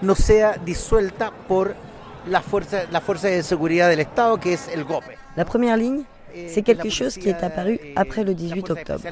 no 0.00 0.14
sea 0.14 0.56
disuelta 0.64 1.32
por 1.48 1.74
la 2.28 2.40
fuerza, 2.40 2.82
la 2.90 3.00
fuerza 3.00 3.28
de 3.28 3.42
seguridad 3.42 3.88
del 3.88 4.00
Estado, 4.00 4.38
que 4.38 4.52
es 4.52 4.68
el 4.68 4.84
GOPE. 4.84 5.18
La 5.34 5.44
première 5.44 5.76
ligne, 5.76 6.04
c'est 6.48 6.62
quelque 6.62 6.90
chose 6.90 7.18
qui 7.18 7.28
est 7.30 7.42
apparu 7.42 7.80
après 7.96 8.22
le 8.22 8.34
18 8.34 8.70
octobre. 8.70 9.02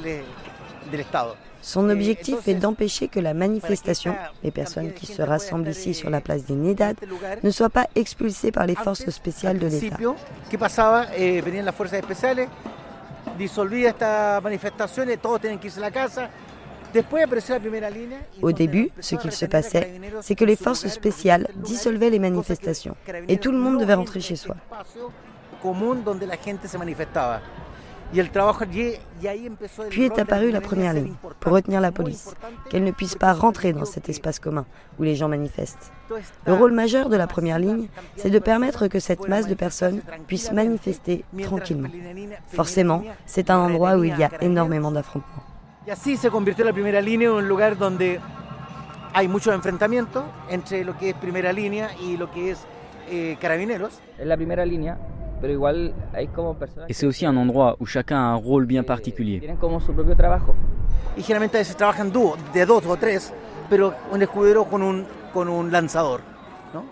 Son 1.61 1.89
objectif 1.89 2.47
est 2.47 2.55
d'empêcher 2.55 3.07
que 3.07 3.19
la 3.19 3.33
manifestation, 3.33 4.15
les 4.43 4.51
personnes 4.51 4.93
qui 4.93 5.05
se 5.05 5.21
rassemblent 5.21 5.69
ici 5.69 5.93
sur 5.93 6.09
la 6.09 6.21
place 6.21 6.45
des 6.45 6.55
Nedad, 6.55 6.97
ne 7.43 7.51
soient 7.51 7.69
pas 7.69 7.87
expulsées 7.95 8.51
par 8.51 8.65
les 8.65 8.75
forces 8.75 9.09
spéciales 9.09 9.59
de 9.59 9.67
l'État. 9.67 9.97
Au 18.41 18.51
début, 18.51 18.89
ce 18.99 19.15
qu'il 19.15 19.31
se 19.31 19.45
passait, 19.45 19.99
c'est 20.21 20.35
que 20.35 20.45
les 20.45 20.55
forces 20.55 20.87
spéciales 20.87 21.47
dissolvaient 21.55 22.09
les 22.09 22.19
manifestations. 22.19 22.95
Et 23.27 23.37
tout 23.37 23.51
le 23.51 23.57
monde 23.57 23.79
devait 23.79 23.93
rentrer 23.93 24.21
chez 24.21 24.35
soi. 24.35 24.55
Puis 29.89 30.03
est 30.03 30.19
apparue 30.19 30.51
la 30.51 30.61
première 30.61 30.93
ligne, 30.93 31.13
pour 31.39 31.51
retenir 31.51 31.81
la 31.81 31.91
police, 31.91 32.35
qu'elle 32.69 32.83
ne 32.83 32.91
puisse 32.91 33.15
pas 33.15 33.33
rentrer 33.33 33.73
dans 33.73 33.85
cet 33.85 34.07
espace 34.09 34.39
commun 34.39 34.65
où 34.97 35.03
les 35.03 35.15
gens 35.15 35.27
manifestent. 35.27 35.91
Le 36.45 36.53
rôle 36.53 36.71
majeur 36.71 37.09
de 37.09 37.17
la 37.17 37.27
première 37.27 37.59
ligne, 37.59 37.87
c'est 38.15 38.29
de 38.29 38.39
permettre 38.39 38.87
que 38.87 38.99
cette 38.99 39.27
masse 39.27 39.47
de 39.47 39.55
personnes 39.55 40.01
puisse 40.25 40.51
manifester 40.51 41.25
tranquillement. 41.41 41.89
Forcément, 42.47 43.03
c'est 43.25 43.49
un 43.49 43.57
endroit 43.57 43.97
où 43.97 44.03
il 44.03 44.17
y 44.17 44.23
a 44.23 44.31
énormément 44.41 44.91
d'affrontements. 44.91 45.43
Y 45.85 45.91
así 45.91 46.17
se 46.17 46.29
convirtió 46.29 46.65
la 46.65 46.73
primera 46.73 46.99
línea 46.99 47.29
en 47.29 47.35
un 47.37 47.47
lugar 47.47 47.77
donde 47.77 48.19
hay 49.13 49.27
muchos 49.29 49.53
enfrentamientos 49.55 50.23
entre 50.49 50.83
lo 50.83 50.97
que 50.97 51.11
es 51.11 51.15
primera 51.15 51.53
línea 51.53 51.89
y 52.01 52.17
lo 52.17 52.29
que 52.29 52.51
es 52.51 52.59
eh, 53.09 53.37
carabineros. 53.39 54.01
En 54.19 54.27
la 54.27 54.35
primera 54.35 54.65
línea, 54.65 54.97
Et 56.89 56.93
c'est 56.93 57.05
aussi 57.05 57.25
un 57.25 57.37
endroit 57.37 57.77
où 57.79 57.85
chacun 57.85 58.17
a 58.17 58.27
un 58.27 58.35
rôle 58.35 58.65
bien 58.65 58.83
particulier. 58.83 59.41
Un 59.49 59.55
lanzador. 65.71 66.19
¿no? 66.73 66.83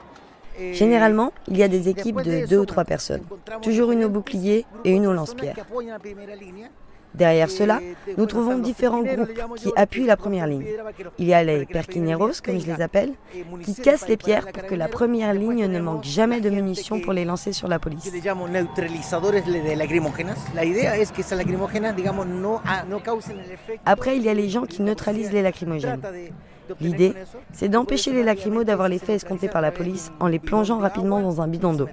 Généralement, 0.74 1.32
il 1.48 1.58
y 1.58 1.64
a 1.64 1.68
des 1.68 1.90
équipes 1.90 2.22
de 2.22 2.48
deux 2.48 2.60
ou 2.60 2.66
trois 2.66 2.86
personnes, 2.86 3.24
toujours 3.62 3.92
une 3.92 4.06
au 4.06 4.10
bouclier 4.10 4.66
et 4.84 4.92
une 4.92 5.08
au 5.08 5.14
lance-pierre. 5.14 5.56
Derrière 7.18 7.50
cela, 7.50 7.80
nous 8.18 8.26
trouvons 8.26 8.58
différents 8.58 9.04
groupes 9.04 9.34
qui 9.56 9.72
appuient 9.76 10.06
la 10.06 10.18
première 10.18 10.48
ligne. 10.48 10.66
Il 11.18 11.28
y 11.28 11.34
a 11.34 11.44
les 11.44 11.66
perquineros, 11.66 12.32
comme 12.44 12.60
je 12.60 12.66
les 12.66 12.82
appelle, 12.82 13.14
qui 13.64 13.76
cassent 13.76 14.08
les 14.08 14.18
pierres 14.18 14.48
pour 14.52 14.64
que 14.64 14.76
la 14.76 14.88
première 14.88 15.34
ligne 15.34 15.66
ne 15.68 15.80
manque 15.80 16.04
jamais 16.04 16.42
de 16.42 16.50
munitions 16.50 17.00
pour 17.00 17.14
les 17.14 17.26
lancer 17.26 17.54
sur 17.54 17.68
la 17.68 17.80
police. 17.80 18.12
Après, 23.86 24.18
il 24.18 24.24
y 24.24 24.30
a 24.30 24.34
les 24.34 24.50
gens 24.50 24.66
qui 24.66 24.82
neutralisent 24.82 25.32
les 25.32 25.42
lacrymogènes. 25.42 26.02
L'idée, 26.82 27.14
c'est 27.54 27.70
d'empêcher 27.70 28.12
les 28.12 28.24
lacrymos 28.24 28.64
d'avoir 28.64 28.90
l'effet 28.90 29.14
escompté 29.14 29.48
par 29.48 29.62
la 29.62 29.72
police 29.72 30.12
en 30.20 30.28
les 30.28 30.40
plongeant 30.40 30.80
rapidement 30.80 31.22
dans 31.22 31.42
un 31.42 31.48
bidon 31.48 31.74
d'eau. 31.74 31.88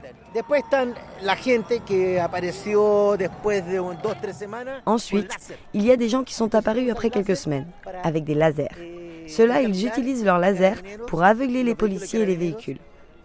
Ensuite, 4.87 5.55
il 5.75 5.85
y 5.85 5.91
a 5.91 5.97
des 5.97 6.09
gens 6.09 6.23
qui 6.25 6.35
sont 6.35 6.55
apparus 6.55 6.91
après 6.91 7.11
quelques 7.11 7.37
semaines, 7.37 7.67
avec 8.03 8.25
des 8.25 8.35
lasers. 8.35 8.69
Ceux-là, 9.29 9.61
ils 9.63 9.87
utilisent 9.87 10.25
leurs 10.25 10.39
lasers 10.39 10.83
pour 11.07 11.23
aveugler 11.23 11.63
les 11.63 11.75
policiers 11.75 12.21
et 12.21 12.27
les 12.27 12.37
véhicules. 12.37 12.79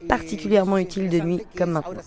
Particulièrement 0.07 0.77
utile 0.77 1.09
de 1.09 1.19
nuit 1.19 1.43
comme 1.57 1.71
maintenant. 1.71 2.01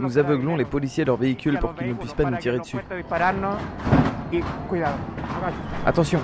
Nous 0.00 0.18
aveuglons 0.18 0.56
les 0.56 0.64
policiers 0.64 1.02
et 1.02 1.04
leurs 1.04 1.16
véhicules 1.16 1.58
pour 1.58 1.74
qu'ils 1.74 1.88
ne 1.88 1.94
puissent 1.94 2.14
pas 2.14 2.24
nous 2.30 2.36
tirer 2.38 2.58
dessus. 2.58 2.78
Attention. 5.86 6.20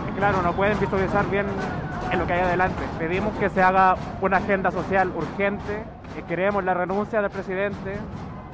En 2.12 2.18
lo 2.18 2.26
que 2.26 2.32
hay 2.32 2.40
adelante. 2.40 2.82
Pedimos 2.98 3.34
que 3.38 3.48
se 3.50 3.62
haga 3.62 3.96
una 4.20 4.38
agenda 4.38 4.70
social 4.70 5.12
urgente 5.16 5.84
y 6.18 6.22
queremos 6.22 6.64
la 6.64 6.74
renuncia 6.74 7.20
del 7.20 7.30
presidente 7.30 7.98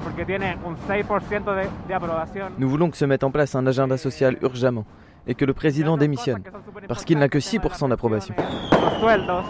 porque 0.03 0.25
tiene 0.25 0.57
un 0.65 0.75
6% 0.77 1.55
de, 1.55 1.69
de 1.87 1.93
aprobación. 1.93 2.53
Nous 2.57 2.69
voulons 2.69 2.91
que 2.91 2.97
se 2.97 3.07
mette 3.07 3.23
en 3.23 3.31
place 3.31 3.55
un 3.57 3.67
agenda 3.67 3.97
social 3.97 4.37
urgemment 4.41 4.85
et 5.25 5.35
que 5.35 5.45
le 5.45 5.53
président 5.53 5.97
démissionne 5.97 6.43
parce 6.87 7.05
qu'il 7.05 7.17
n'a 7.17 7.29
que 7.29 7.39
6% 7.39 7.87
d'approbation. 7.89 8.35
Los 8.71 8.99
sueldos 8.99 9.45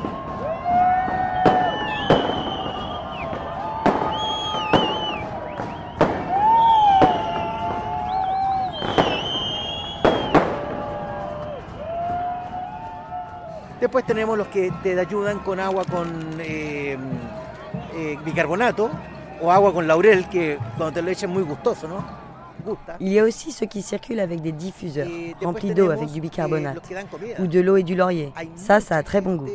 Después 13.84 14.06
tenemos 14.06 14.38
los 14.38 14.48
que 14.48 14.72
te 14.82 14.98
ayudan 14.98 15.40
con 15.40 15.60
agua 15.60 15.84
con 15.84 16.40
eh, 16.40 16.98
eh, 17.94 18.18
bicarbonato 18.24 18.90
o 19.42 19.52
agua 19.52 19.74
con 19.74 19.90
laurel, 19.90 20.30
que 20.30 20.58
cuando 20.78 20.94
te 20.94 21.02
lo 21.02 21.12
echan 21.12 21.30
muy 21.30 21.44
gustoso, 21.44 21.90
¿no? 21.90 22.23
Il 23.00 23.12
y 23.12 23.20
a 23.20 23.24
aussi 23.24 23.52
ceux 23.52 23.66
qui 23.66 23.82
circulent 23.82 24.20
avec 24.20 24.42
des 24.42 24.52
diffuseurs 24.52 25.08
remplis 25.44 25.74
d'eau 25.74 25.90
avec 25.90 26.12
du 26.12 26.22
bicarbonate 26.22 26.82
ou 27.40 27.48
de 27.48 27.60
l'eau 27.60 27.78
et 27.78 27.84
du 27.84 27.96
laurier. 27.96 28.32
Ça, 28.56 28.80
ça 28.80 28.98
a 28.98 29.04
très 29.04 29.22
bon 29.22 29.36
goût. 29.36 29.50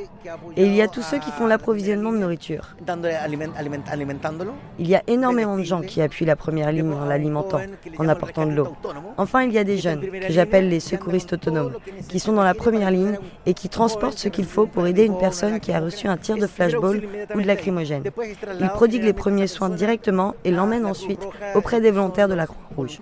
Et 0.57 0.64
il 0.64 0.75
y 0.75 0.83
a 0.83 0.88
tous 0.88 1.03
ceux 1.03 1.18
qui 1.18 1.31
font 1.31 1.47
l'approvisionnement 1.47 2.12
de 2.12 2.18
nourriture. 2.18 2.77
Il 4.79 4.88
y 4.88 4.94
a 4.94 5.03
énormément 5.07 5.57
de 5.57 5.62
gens 5.62 5.81
qui 5.81 6.03
appuient 6.03 6.27
la 6.27 6.37
première 6.37 6.73
ligne 6.73 6.92
en 6.92 7.05
l'alimentant, 7.05 7.61
en 7.99 8.09
apportant 8.09 8.47
de 8.47 8.53
l'eau. 8.53 8.68
Enfin, 9.16 9.42
il 9.42 9.53
y 9.53 9.59
a 9.59 9.64
des 9.64 9.79
jeunes, 9.79 10.01
que 10.01 10.33
j'appelle 10.33 10.68
les 10.68 10.81
secouristes 10.81 11.33
autonomes, 11.33 11.75
qui 12.09 12.21
sont 12.21 12.33
dans 12.33 12.44
la 12.44 12.55
première 12.55 12.90
ligne 12.90 13.18
et 13.47 13.55
qui 13.55 13.68
transportent 13.68 14.18
ce 14.18 14.29
qu'il 14.29 14.47
faut 14.47 14.66
pour 14.66 14.87
aider 14.87 15.05
une 15.05 15.18
personne 15.18 15.61
qui 15.61 15.73
a 15.73 15.81
reçu 15.81 16.09
un 16.09 16.16
tir 16.16 16.37
de 16.37 16.47
flashball 16.47 17.03
ou 17.35 17.40
de 17.40 17.47
lacrymogène. 17.47 18.05
Ils 18.61 18.68
prodiguent 18.68 19.05
les 19.05 19.12
premiers 19.12 19.47
soins 19.47 19.71
directement 19.71 20.35
et 20.44 20.51
l'emmènent 20.51 20.87
ensuite 20.87 21.27
auprès 21.55 21.81
des 21.81 21.90
volontaires 21.90 22.29
de 22.29 22.35
la 22.35 22.47
Croix-Rouge. 22.47 22.98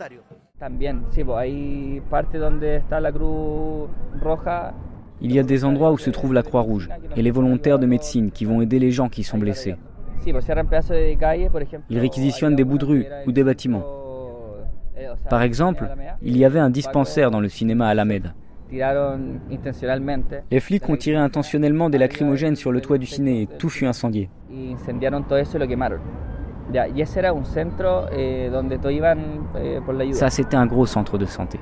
Il 5.20 5.32
y 5.32 5.38
a 5.38 5.42
des 5.42 5.64
endroits 5.64 5.92
où 5.92 5.98
se 5.98 6.10
trouve 6.10 6.34
la 6.34 6.42
Croix-Rouge 6.42 6.90
et 7.16 7.22
les 7.22 7.30
volontaires 7.30 7.78
de 7.78 7.86
médecine 7.86 8.30
qui 8.30 8.44
vont 8.44 8.60
aider 8.60 8.78
les 8.78 8.90
gens 8.90 9.08
qui 9.08 9.22
sont 9.22 9.38
blessés. 9.38 9.76
Ils 11.88 11.98
réquisitionnent 11.98 12.56
des 12.56 12.64
bouts 12.64 12.78
de 12.78 12.84
rue 12.84 13.06
ou 13.26 13.32
des 13.32 13.44
bâtiments. 13.44 13.84
Par 15.30 15.42
exemple, 15.42 15.88
il 16.22 16.36
y 16.36 16.44
avait 16.44 16.58
un 16.58 16.70
dispensaire 16.70 17.30
dans 17.30 17.40
le 17.40 17.48
cinéma 17.48 17.88
Alameda. 17.88 18.34
Les 20.50 20.60
flics 20.60 20.88
ont 20.88 20.96
tiré 20.96 21.16
intentionnellement 21.16 21.88
des 21.88 21.98
lacrymogènes 21.98 22.56
sur 22.56 22.72
le 22.72 22.80
toit 22.80 22.98
du 22.98 23.06
ciné 23.06 23.42
et 23.42 23.46
tout 23.46 23.68
fut 23.68 23.86
incendié. 23.86 24.28
Ça, 30.12 30.30
c'était 30.30 30.56
un 30.56 30.66
gros 30.66 30.86
centre 30.86 31.18
de 31.18 31.26
santé. 31.26 31.58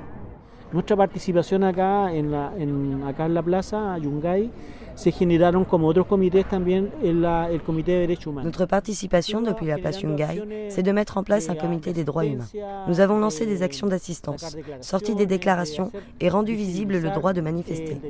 Nuestra 0.72 0.96
participación 0.96 1.62
acá 1.62 2.12
en 2.12 2.32
la, 2.32 2.52
en, 2.58 3.04
acá 3.06 3.26
en 3.26 3.34
la 3.34 3.42
plaza, 3.42 3.96
Yungay, 3.96 4.50
se 4.96 5.12
generaron 5.12 5.64
como 5.64 5.86
otros 5.86 6.06
comités 6.06 6.48
también 6.48 6.90
en 7.00 7.22
la, 7.22 7.48
el 7.48 7.62
Comité 7.62 7.92
de 7.92 8.00
Derechos 8.00 8.32
Humanos. 8.32 8.46
Notre 8.46 8.66
participation 8.66 9.40
depuis 9.40 9.66
la 9.66 9.78
place 9.78 10.00
Yungay, 10.00 10.70
c'est 10.70 10.82
de 10.82 10.90
mettre 10.90 11.16
en 11.16 11.22
place 11.22 11.48
un 11.48 11.54
comité 11.54 11.92
des 11.92 12.02
droits 12.02 12.24
humains. 12.24 12.48
Nous 12.88 12.98
avons 12.98 13.18
lancé 13.18 13.46
des 13.46 13.62
actions 13.62 13.86
d'assistance, 13.86 14.56
sorti 14.80 15.14
des 15.14 15.26
déclarations 15.26 15.92
et 16.20 16.28
rendu 16.28 16.54
visible 16.56 16.98
le 16.98 17.10
droit 17.10 17.32
de 17.32 17.40
manifester. 17.40 18.00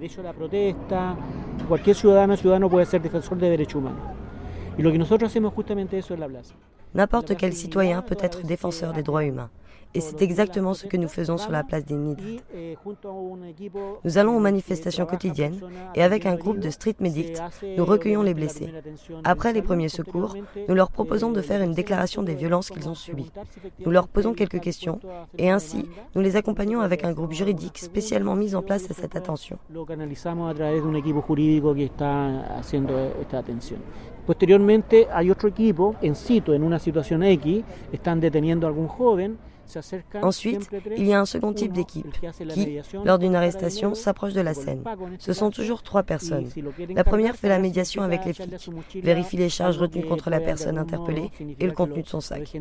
Cualquier 1.69 1.95
ciudadano 1.95 2.37
ciudadano 2.37 2.71
puede 2.71 2.87
ser 2.87 3.03
defensor 3.03 3.37
de 3.37 3.51
derechos 3.51 3.83
humanos. 3.83 4.01
Y 4.79 4.83
lo 4.83 4.91
que 4.91 4.99
nosotros 4.99 5.31
hacemos 5.31 5.53
justamente 5.53 5.99
eso 5.99 6.15
en 6.15 6.21
la 6.21 6.29
plaza. 6.29 6.55
N'importe 6.95 7.37
quel 7.37 7.53
citoyen 7.53 8.03
peut 8.03 8.17
être 8.21 8.43
défenseur 8.45 8.93
des 8.93 9.03
droits 9.03 9.25
humains. 9.25 9.51
Et 9.95 10.01
c'est 10.01 10.23
exactement 10.23 10.75
ce 10.75 10.87
que 10.87 10.97
nous 10.97 11.09
faisons 11.09 11.39
sur 11.39 11.53
la 11.53 11.63
place 11.63 11.85
des 11.85 11.95
Nidrates. 11.95 12.43
Nous 14.05 14.19
allons 14.19 14.37
aux 14.37 14.41
manifestations 14.41 15.07
quotidiennes 15.07 15.61
et 15.95 16.03
avec 16.03 16.27
un 16.27 16.35
groupe 16.35 16.59
de 16.59 16.71
street 16.71 16.97
medics, 16.99 17.39
nous 17.77 17.85
recueillons 17.85 18.23
les 18.23 18.35
blessés. 18.35 18.73
Après 19.23 19.53
les 19.53 19.63
premiers 19.63 19.89
secours, 19.89 20.37
nous 20.69 20.75
leur 20.75 20.91
proposons 20.91 21.31
de 21.31 21.41
faire 21.41 21.63
une 21.63 21.75
déclaration 21.75 22.23
des 22.23 22.35
violences 22.35 22.71
qu'ils 22.71 22.89
ont 22.89 22.95
subies. 22.95 23.31
Nous 23.85 23.91
leur 23.93 24.09
posons 24.09 24.35
quelques 24.35 24.61
questions 24.61 24.99
et 25.39 25.51
ainsi, 25.51 25.89
nous 26.15 26.23
les 26.23 26.37
accompagnons 26.37 26.81
avec 26.81 27.05
un 27.05 27.13
groupe 27.13 27.33
juridique 27.33 27.79
spécialement 27.79 28.35
mis 28.35 28.55
en 28.55 28.63
place 28.63 28.91
à 28.91 28.95
cette 28.95 29.15
attention. 29.15 29.59
Posteriormente 34.27 35.07
hay 35.13 35.31
otro 35.31 35.51
equipo 35.51 35.97
en 36.01 36.15
sitio, 36.15 36.55
en 36.55 36.63
una 36.63 36.79
situación 36.79 37.23
X, 37.23 37.63
están 37.93 38.21
deteniendo 38.21 38.67
a 38.67 38.71
algún 38.71 38.89
joven 38.89 39.37
Ensuite, 40.23 40.69
il 40.97 41.07
y 41.07 41.13
a 41.13 41.21
un 41.21 41.25
second 41.25 41.53
type 41.53 41.73
d'équipe 41.73 42.13
qui, 42.51 42.79
lors 43.05 43.19
d'une 43.19 43.35
arrestation, 43.35 43.95
s'approche 43.95 44.33
de 44.33 44.41
la 44.41 44.55
scène. 44.55 44.83
Ce 45.19 45.33
sont 45.33 45.51
toujours 45.51 45.83
trois 45.83 46.03
personnes. 46.03 46.49
La 46.95 47.05
première 47.05 47.37
fait 47.37 47.49
la 47.49 47.59
médiation 47.59 48.03
avec 48.03 48.25
les 48.25 48.33
flics, 48.33 48.71
vérifie 49.03 49.37
les 49.37 49.49
charges 49.49 49.79
retenues 49.79 50.05
contre 50.05 50.31
la 50.31 50.41
personne 50.41 50.79
interpellée 50.79 51.31
et 51.59 51.67
le 51.67 51.73
contenu 51.73 52.03
de 52.03 52.09
son 52.09 52.21
sac. 52.21 52.53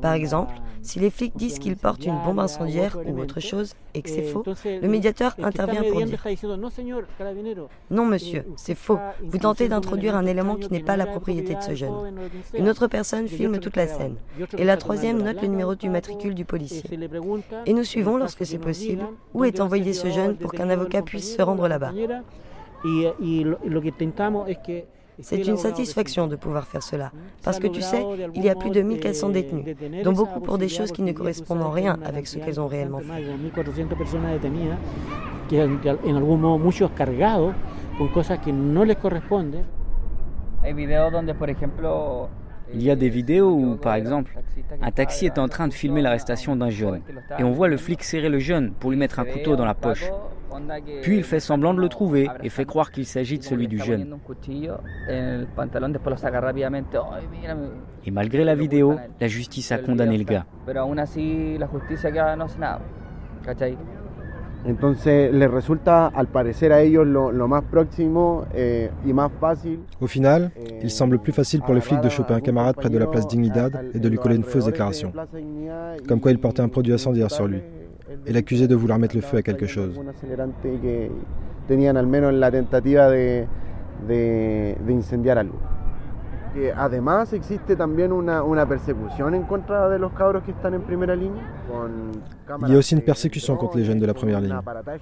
Par 0.00 0.12
exemple, 0.14 0.54
si 0.82 0.98
les 0.98 1.10
flics 1.10 1.36
disent 1.36 1.58
qu'ils 1.58 1.76
portent 1.76 2.04
une 2.04 2.18
bombe 2.24 2.40
incendiaire 2.40 2.98
ou 3.06 3.18
autre 3.20 3.40
chose 3.40 3.74
et 3.94 4.02
que 4.02 4.10
c'est 4.10 4.22
faux, 4.22 4.44
le 4.64 4.88
médiateur 4.88 5.34
intervient 5.42 5.82
pour 5.82 6.02
dire 6.02 6.18
Non, 7.90 8.06
monsieur, 8.06 8.44
c'est 8.56 8.74
faux. 8.74 8.98
Vous 9.22 9.38
tentez 9.38 9.68
d'introduire 9.68 10.16
un 10.16 10.26
élément 10.26 10.56
qui 10.56 10.70
n'est 10.72 10.82
pas 10.82 10.96
la 10.96 11.06
propriété 11.06 11.54
de 11.54 11.60
ce 11.60 11.74
jeune. 11.74 11.94
Une 12.54 12.68
autre 12.68 12.86
personne 12.86 13.26
filme 13.36 13.58
toute 13.58 13.76
la 13.76 13.86
scène. 13.86 14.16
Et 14.58 14.64
la 14.64 14.76
troisième 14.76 15.22
note 15.22 15.42
le 15.42 15.48
numéro 15.48 15.74
du 15.74 15.88
matricule 15.88 16.34
du 16.34 16.44
policier. 16.44 16.88
Et 17.66 17.72
nous 17.72 17.84
suivons, 17.84 18.16
lorsque 18.16 18.44
c'est 18.46 18.58
possible, 18.58 19.04
où 19.34 19.44
est 19.44 19.60
envoyé 19.60 19.92
ce 19.92 20.08
jeune 20.08 20.36
pour 20.36 20.52
qu'un 20.52 20.70
avocat 20.70 21.02
puisse 21.02 21.36
se 21.36 21.42
rendre 21.42 21.68
là-bas. 21.68 21.92
C'est 25.20 25.46
une 25.46 25.56
satisfaction 25.56 26.26
de 26.26 26.34
pouvoir 26.34 26.66
faire 26.66 26.82
cela, 26.82 27.12
parce 27.44 27.60
que 27.60 27.68
tu 27.68 27.80
sais, 27.80 28.04
il 28.34 28.44
y 28.44 28.50
a 28.50 28.56
plus 28.56 28.70
de 28.70 28.82
1400 28.82 29.28
détenus, 29.28 29.76
dont 30.02 30.12
beaucoup 30.12 30.40
pour 30.40 30.58
des 30.58 30.68
choses 30.68 30.90
qui 30.90 31.02
ne 31.02 31.12
correspondent 31.12 31.62
en 31.62 31.70
rien 31.70 31.98
avec 32.04 32.26
ce 32.26 32.38
qu'elles 32.38 32.60
ont 32.60 32.66
réellement 32.66 32.98
fait. 32.98 33.22
Il 42.74 42.82
y 42.82 42.90
a 42.90 42.96
des 42.96 43.08
vidéos 43.08 43.50
où, 43.50 43.76
par 43.76 43.94
exemple, 43.94 44.36
un 44.82 44.90
taxi 44.90 45.26
est 45.26 45.38
en 45.38 45.48
train 45.48 45.68
de 45.68 45.72
filmer 45.72 46.02
l'arrestation 46.02 46.56
d'un 46.56 46.70
jeune 46.70 47.00
et 47.38 47.44
on 47.44 47.52
voit 47.52 47.68
le 47.68 47.76
flic 47.76 48.02
serrer 48.02 48.28
le 48.28 48.38
jeune 48.38 48.72
pour 48.72 48.90
lui 48.90 48.98
mettre 48.98 49.20
un 49.20 49.24
couteau 49.24 49.56
dans 49.56 49.64
la 49.64 49.74
poche. 49.74 50.10
Puis 51.02 51.16
il 51.16 51.24
fait 51.24 51.40
semblant 51.40 51.74
de 51.74 51.80
le 51.80 51.88
trouver 51.88 52.28
et 52.42 52.48
fait 52.48 52.64
croire 52.64 52.90
qu'il 52.92 53.06
s'agit 53.06 53.38
de 53.38 53.44
celui 53.44 53.68
du 53.68 53.78
jeune. 53.78 54.16
Et 58.06 58.10
malgré 58.10 58.44
la 58.44 58.54
vidéo, 58.54 58.96
la 59.20 59.28
justice 59.28 59.72
a 59.72 59.78
condamné 59.78 60.18
le 60.18 60.24
gars. 60.24 60.46
Entonces 64.66 65.32
les 65.32 65.50
resulta 65.50 66.06
al 66.06 66.26
parecer 66.28 66.72
a 66.72 66.80
ellos 66.80 67.06
lo, 67.06 67.30
lo 67.30 67.48
más 67.48 67.62
próximo 67.64 68.46
eh, 68.54 68.90
y 69.04 69.12
más 69.12 69.30
fácil. 69.38 69.80
Au 70.00 70.06
final, 70.06 70.52
il 70.82 70.90
semble 70.90 71.18
plus 71.18 71.32
facile 71.32 71.60
pour 71.60 71.74
les 71.74 71.82
flics 71.82 72.00
de 72.00 72.08
choper 72.08 72.34
un 72.34 72.40
camarade 72.40 72.76
près 72.76 72.88
de 72.88 72.98
la 72.98 73.06
place 73.06 73.26
Dignidad 73.26 73.72
et 73.92 73.98
de 73.98 74.08
lui 74.08 74.16
coller 74.16 74.36
une 74.36 74.44
fausse 74.44 74.64
déclaration, 74.64 75.12
comme 76.08 76.20
quoi 76.20 76.30
il 76.30 76.38
portait 76.38 76.62
un 76.62 76.68
produit 76.68 76.94
incendiaire 76.94 77.30
sur 77.30 77.46
lui, 77.46 77.60
et 78.26 78.32
l'accuser 78.32 78.66
de 78.66 78.74
vouloir 78.74 78.98
mettre 78.98 79.16
le 79.16 79.22
feu 79.22 79.38
à 79.38 79.42
quelque 79.42 79.66
chose. 79.66 80.00
Tenían 81.66 81.96
al 81.96 82.06
menos 82.06 82.34
la 82.34 82.50
tentativa 82.50 83.08
de, 83.08 83.46
de, 84.06 84.76
de 84.86 84.92
incendiar 84.92 85.38
algo. 85.38 85.56
Que 86.54 86.72
además 86.72 87.32
existe 87.32 87.76
también 87.76 88.12
una, 88.12 88.42
una, 88.42 88.66
persecución 88.66 89.34
en 89.34 89.42
contra 89.42 89.88
de 89.88 89.98
los 89.98 90.12
cabros 90.12 90.44
que 90.44 90.52
están 90.52 90.74
en 90.74 90.82
primera 90.82 91.14
línea. 91.16 91.42
Il 92.66 92.72
y 92.72 92.74
a 92.74 92.78
aussi 92.78 92.94
une 92.94 93.02
persécution 93.02 93.56
contre 93.56 93.78
les 93.78 93.84
jeunes 93.84 93.98
de 93.98 94.06
la 94.06 94.14
première 94.14 94.40
ligne. 94.40 94.56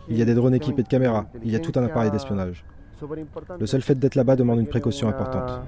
Il 0.08 0.18
y 0.18 0.22
a 0.22 0.24
des 0.24 0.34
drones 0.34 0.54
équipés 0.54 0.82
de 0.82 0.88
caméras, 0.88 1.26
il 1.42 1.52
y 1.52 1.56
a 1.56 1.60
tout 1.60 1.72
un 1.78 1.84
appareil 1.84 2.10
d'espionnage. 2.10 2.64
Le 3.58 3.66
seul 3.66 3.82
fait 3.82 3.98
d'être 3.98 4.14
là-bas 4.14 4.36
demande 4.36 4.60
une 4.60 4.68
précaution 4.68 5.08
importante. 5.08 5.60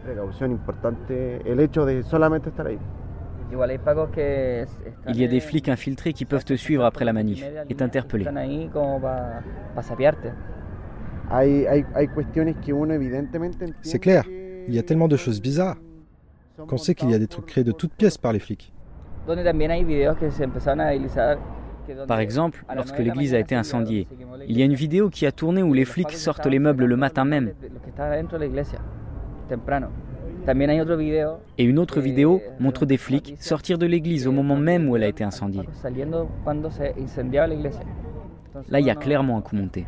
Il 5.09 5.16
y 5.16 5.25
a 5.25 5.29
des 5.29 5.40
flics 5.40 5.68
infiltrés 5.68 6.12
qui 6.12 6.25
peuvent 6.25 6.44
te 6.44 6.55
suivre 6.55 6.85
après 6.85 7.05
la 7.05 7.12
manif 7.12 7.44
et 7.68 7.75
t'interpeller. 7.75 8.25
C'est 13.83 13.99
clair, 13.99 14.25
il 14.68 14.74
y 14.74 14.79
a 14.79 14.83
tellement 14.83 15.09
de 15.09 15.16
choses 15.16 15.40
bizarres 15.40 15.77
qu'on 16.68 16.77
sait 16.77 16.94
qu'il 16.94 17.11
y 17.11 17.14
a 17.14 17.18
des 17.18 17.27
trucs 17.27 17.46
créés 17.46 17.64
de 17.64 17.72
toutes 17.72 17.92
pièces 17.92 18.18
par 18.18 18.33
les 18.33 18.38
flics. 18.38 18.72
Par 22.07 22.20
exemple, 22.20 22.64
lorsque 22.74 22.98
l'église 22.98 23.35
a 23.35 23.38
été 23.38 23.55
incendiée, 23.55 24.07
il 24.48 24.59
y 24.59 24.62
a 24.62 24.64
une 24.64 24.74
vidéo 24.74 25.11
qui 25.11 25.27
a 25.27 25.33
tourné 25.33 25.62
où 25.62 25.74
les 25.74 25.85
flics 25.85 26.12
sortent 26.12 26.46
les 26.46 26.59
meubles 26.59 26.85
le 26.85 26.96
matin 26.96 27.24
même. 27.24 27.53
Et 31.59 31.64
une 31.64 31.79
autre 31.79 32.00
vidéo 32.00 32.42
montre 32.61 32.87
des 32.87 32.96
flics 32.96 33.37
sortir 33.40 33.79
de 33.79 33.87
l'église 33.87 34.27
au 34.27 34.33
moment 34.33 34.57
même 34.57 34.88
où 34.88 34.96
elle 34.96 35.05
a 35.05 35.09
été 35.09 35.24
incendiée. 35.24 35.68
Là, 38.68 38.81
il 38.81 38.87
y 38.87 38.90
a 38.90 38.94
clairement 38.94 39.38
un 39.38 39.40
coup 39.40 39.57
monté. 39.57 39.87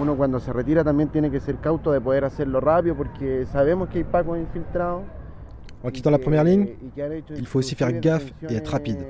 Uno 0.00 0.16
cuando 0.16 0.40
se 0.40 0.52
retira 0.52 0.82
también 0.84 1.08
tiene 1.08 1.30
que 1.30 1.40
ser 1.40 1.56
cauto 1.56 1.92
de 1.92 2.00
poder 2.00 2.24
hacerlo 2.24 2.60
rápido 2.60 2.94
porque 2.96 3.46
sabemos 3.46 3.88
que 3.88 3.98
hay 3.98 4.04
pacos 4.04 4.38
infiltrados. 4.38 5.02
En 5.82 5.90
quittant 5.90 6.12
la 6.12 6.18
première 6.18 6.44
ligne, 6.44 6.76
il 7.36 7.46
faut 7.46 7.58
aussi 7.58 7.74
faire 7.74 7.92
gaffe 8.00 8.32
et 8.48 8.54
être 8.56 8.68
rapide. 8.72 9.04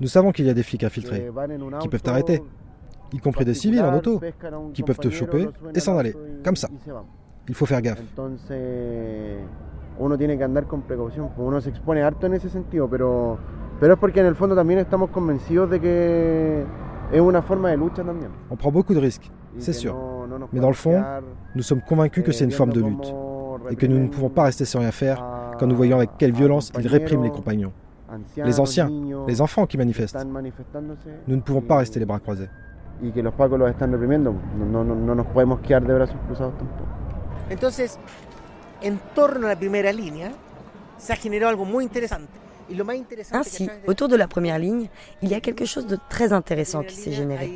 Nous 0.00 0.08
savons 0.08 0.32
qu'il 0.32 0.46
y 0.46 0.50
a 0.50 0.54
des 0.54 0.64
flics 0.64 0.82
infiltrés 0.82 1.30
qui 1.80 1.88
peuvent 1.88 2.02
t'arrêter, 2.02 2.42
y 3.12 3.18
compris 3.18 3.44
des 3.44 3.54
civils 3.54 3.82
en 3.82 3.94
auto, 3.94 4.20
qui 4.72 4.82
peuvent 4.82 4.98
te 4.98 5.10
choper 5.10 5.48
et 5.72 5.80
s'en 5.80 5.96
aller, 5.96 6.14
comme 6.44 6.56
ça. 6.56 6.68
Il 7.48 7.54
faut 7.54 7.66
faire 7.66 7.82
gaffe. 7.82 8.02
uno 9.98 10.18
tiene 10.18 10.36
que 10.36 10.44
andar 10.44 10.66
con 10.66 10.82
precaución, 10.82 11.30
uno 11.36 11.60
se 11.60 11.70
expone 11.70 12.02
harto 12.02 12.26
en 12.26 12.34
ese 12.34 12.48
sentido, 12.48 12.88
pero, 12.88 13.38
pero 13.80 13.94
es 13.94 14.00
porque 14.00 14.20
en 14.20 14.26
el 14.26 14.34
fondo 14.34 14.54
también 14.54 14.80
estamos 14.80 15.10
convencidos 15.10 15.70
de 15.70 15.80
que 15.80 16.64
es 17.12 17.20
una 17.20 17.42
forma 17.42 17.70
de 17.70 17.76
lucha 17.76 18.02
también. 18.02 18.30
On 18.50 18.56
prend 18.56 18.72
beaucoup 18.74 18.94
de 18.94 19.00
risques, 19.00 19.30
c'est 19.58 19.72
sûr. 19.72 19.96
Mais 20.52 20.60
dans 20.60 20.68
le 20.68 20.74
fond, 20.74 21.02
nous 21.54 21.62
sommes 21.62 21.80
convaincus 21.80 22.24
que 22.24 22.32
c'est 22.32 22.44
une 22.44 22.50
forme 22.50 22.72
de 22.72 22.80
lutte 22.80 23.14
et 23.70 23.76
que 23.76 23.86
nous 23.86 23.98
ne 23.98 24.08
pouvons 24.08 24.28
pas 24.28 24.44
rester 24.44 24.64
sans 24.64 24.80
rien 24.80 24.90
faire 24.90 25.24
quand 25.58 25.66
nous 25.66 25.76
voyons 25.76 25.96
avec 25.98 26.10
quelle 26.18 26.32
violence 26.32 26.72
ils 26.78 26.88
répriment 26.88 27.22
les 27.22 27.30
compagnons. 27.30 27.72
Les 28.36 28.60
anciens, 28.60 28.90
les 29.26 29.40
enfants 29.40 29.66
qui 29.66 29.76
manifestent. 29.78 30.24
Nous 31.26 31.36
ne 31.36 31.40
pouvons 31.40 31.60
pas 31.60 31.78
rester 31.78 31.98
les 31.98 32.06
bras 32.06 32.20
croisés. 32.20 32.48
Entonces, 37.50 37.98
en 38.82 38.96
torno 39.14 39.46
a 39.46 39.50
la 39.50 39.56
primera 39.56 39.92
línea, 39.92 40.32
se 40.96 41.12
ha 41.12 41.16
generado 41.16 41.50
algo 41.50 41.64
muy 41.64 41.84
interesante. 41.84 42.43
Ainsi, 43.32 43.68
autour 43.86 44.08
de 44.08 44.16
la 44.16 44.28
première 44.28 44.58
ligne, 44.58 44.88
il 45.22 45.28
y 45.28 45.34
a 45.34 45.40
quelque 45.40 45.64
chose 45.64 45.86
de 45.86 45.98
très 46.08 46.32
intéressant 46.32 46.82
qui 46.82 46.96
s'est 46.96 47.12
généré. 47.12 47.50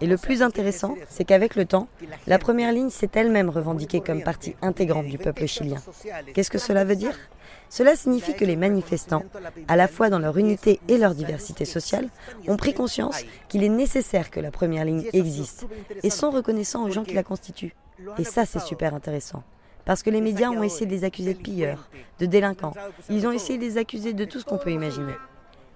Et 0.00 0.06
le 0.06 0.16
plus 0.16 0.42
intéressant, 0.42 0.96
c'est 1.08 1.24
qu'avec 1.24 1.56
le 1.56 1.64
temps, 1.64 1.88
la 2.26 2.38
première 2.38 2.72
ligne 2.72 2.90
s'est 2.90 3.10
elle-même 3.14 3.48
revendiquée 3.48 4.00
comme 4.00 4.22
partie 4.22 4.54
intégrante 4.62 5.06
du 5.06 5.18
peuple 5.18 5.46
chilien. 5.46 5.82
Qu'est-ce 6.34 6.50
que 6.50 6.58
cela 6.58 6.84
veut 6.84 6.96
dire? 6.96 7.16
Cela 7.68 7.96
signifie 7.96 8.34
que 8.34 8.44
les 8.44 8.56
manifestants, 8.56 9.24
à 9.68 9.76
la 9.76 9.88
fois 9.88 10.10
dans 10.10 10.18
leur 10.18 10.36
unité 10.38 10.80
et 10.88 10.98
leur 10.98 11.14
diversité 11.14 11.64
sociale, 11.64 12.08
ont 12.46 12.56
pris 12.56 12.74
conscience 12.74 13.24
qu'il 13.48 13.64
est 13.64 13.68
nécessaire 13.68 14.30
que 14.30 14.40
la 14.40 14.50
première 14.50 14.84
ligne 14.84 15.04
existe 15.12 15.66
et 16.02 16.10
sont 16.10 16.30
reconnaissants 16.30 16.84
aux 16.84 16.90
gens 16.90 17.04
qui 17.04 17.14
la 17.14 17.22
constituent. 17.22 17.74
Et 18.18 18.24
ça, 18.24 18.44
c'est 18.44 18.60
super 18.60 18.94
intéressant. 18.94 19.42
Parce 19.86 20.02
que 20.02 20.10
les 20.10 20.20
médias 20.20 20.50
ont 20.50 20.64
essayé 20.64 20.84
de 20.84 20.90
les 20.90 21.04
accuser 21.04 21.32
de 21.32 21.38
pilleurs, 21.38 21.88
de 22.18 22.26
délinquants. 22.26 22.74
Ils 23.08 23.26
ont 23.26 23.30
essayé 23.30 23.56
de 23.56 23.64
les 23.64 23.78
accuser 23.78 24.12
de 24.12 24.24
tout 24.24 24.40
ce 24.40 24.44
qu'on 24.44 24.58
peut 24.58 24.72
imaginer. 24.72 25.14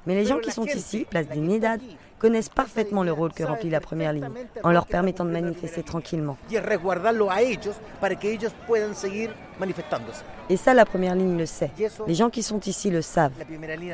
Mais 0.04 0.14
les 0.14 0.24
gens 0.24 0.38
qui 0.38 0.50
sont 0.50 0.64
ici, 0.64 1.06
place 1.08 1.28
des 1.28 1.40
Nidad, 1.40 1.80
connaissent 2.18 2.48
parfaitement 2.48 3.04
le 3.04 3.12
rôle 3.12 3.32
que 3.32 3.44
remplit 3.44 3.70
la 3.70 3.80
première 3.80 4.12
ligne, 4.12 4.30
en 4.64 4.72
leur 4.72 4.86
permettant 4.86 5.24
de 5.24 5.30
manifester 5.30 5.82
tranquillement. 5.82 6.36
Et 10.48 10.56
ça, 10.56 10.74
la 10.74 10.84
première 10.84 11.14
ligne 11.14 11.38
le 11.38 11.46
sait. 11.46 11.70
Les 12.06 12.14
gens 12.14 12.30
qui 12.30 12.42
sont 12.42 12.60
ici 12.60 12.90
le 12.90 13.02
savent. 13.02 13.32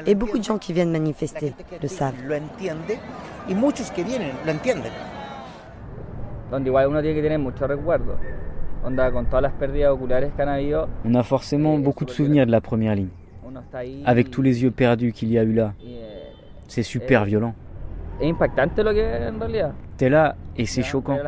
Et 0.07 0.15
beaucoup 0.15 0.39
de 0.39 0.45
gens 0.45 0.59
qui 0.59 0.73
viennent 0.73 0.93
manifester 0.93 1.53
le 1.83 1.89
savent. 1.89 2.15
On 11.05 11.15
a 11.15 11.23
forcément 11.23 11.79
beaucoup 11.79 12.05
de 12.05 12.11
souvenirs 12.11 12.47
de 12.47 12.53
la 12.53 12.61
première 12.61 12.95
ligne. 12.95 13.09
Avec 14.05 14.31
tous 14.31 14.43
les 14.43 14.63
yeux 14.63 14.71
perdus 14.71 15.13
qu'il 15.13 15.31
y 15.33 15.39
a 15.39 15.43
eu 15.43 15.53
là. 15.53 15.73
C'est 16.69 16.83
super 16.83 17.25
violent. 17.25 17.55
T'es 19.97 20.09
là 20.09 20.37
et 20.57 20.67
c'est 20.67 20.83
choquant. 20.83 21.19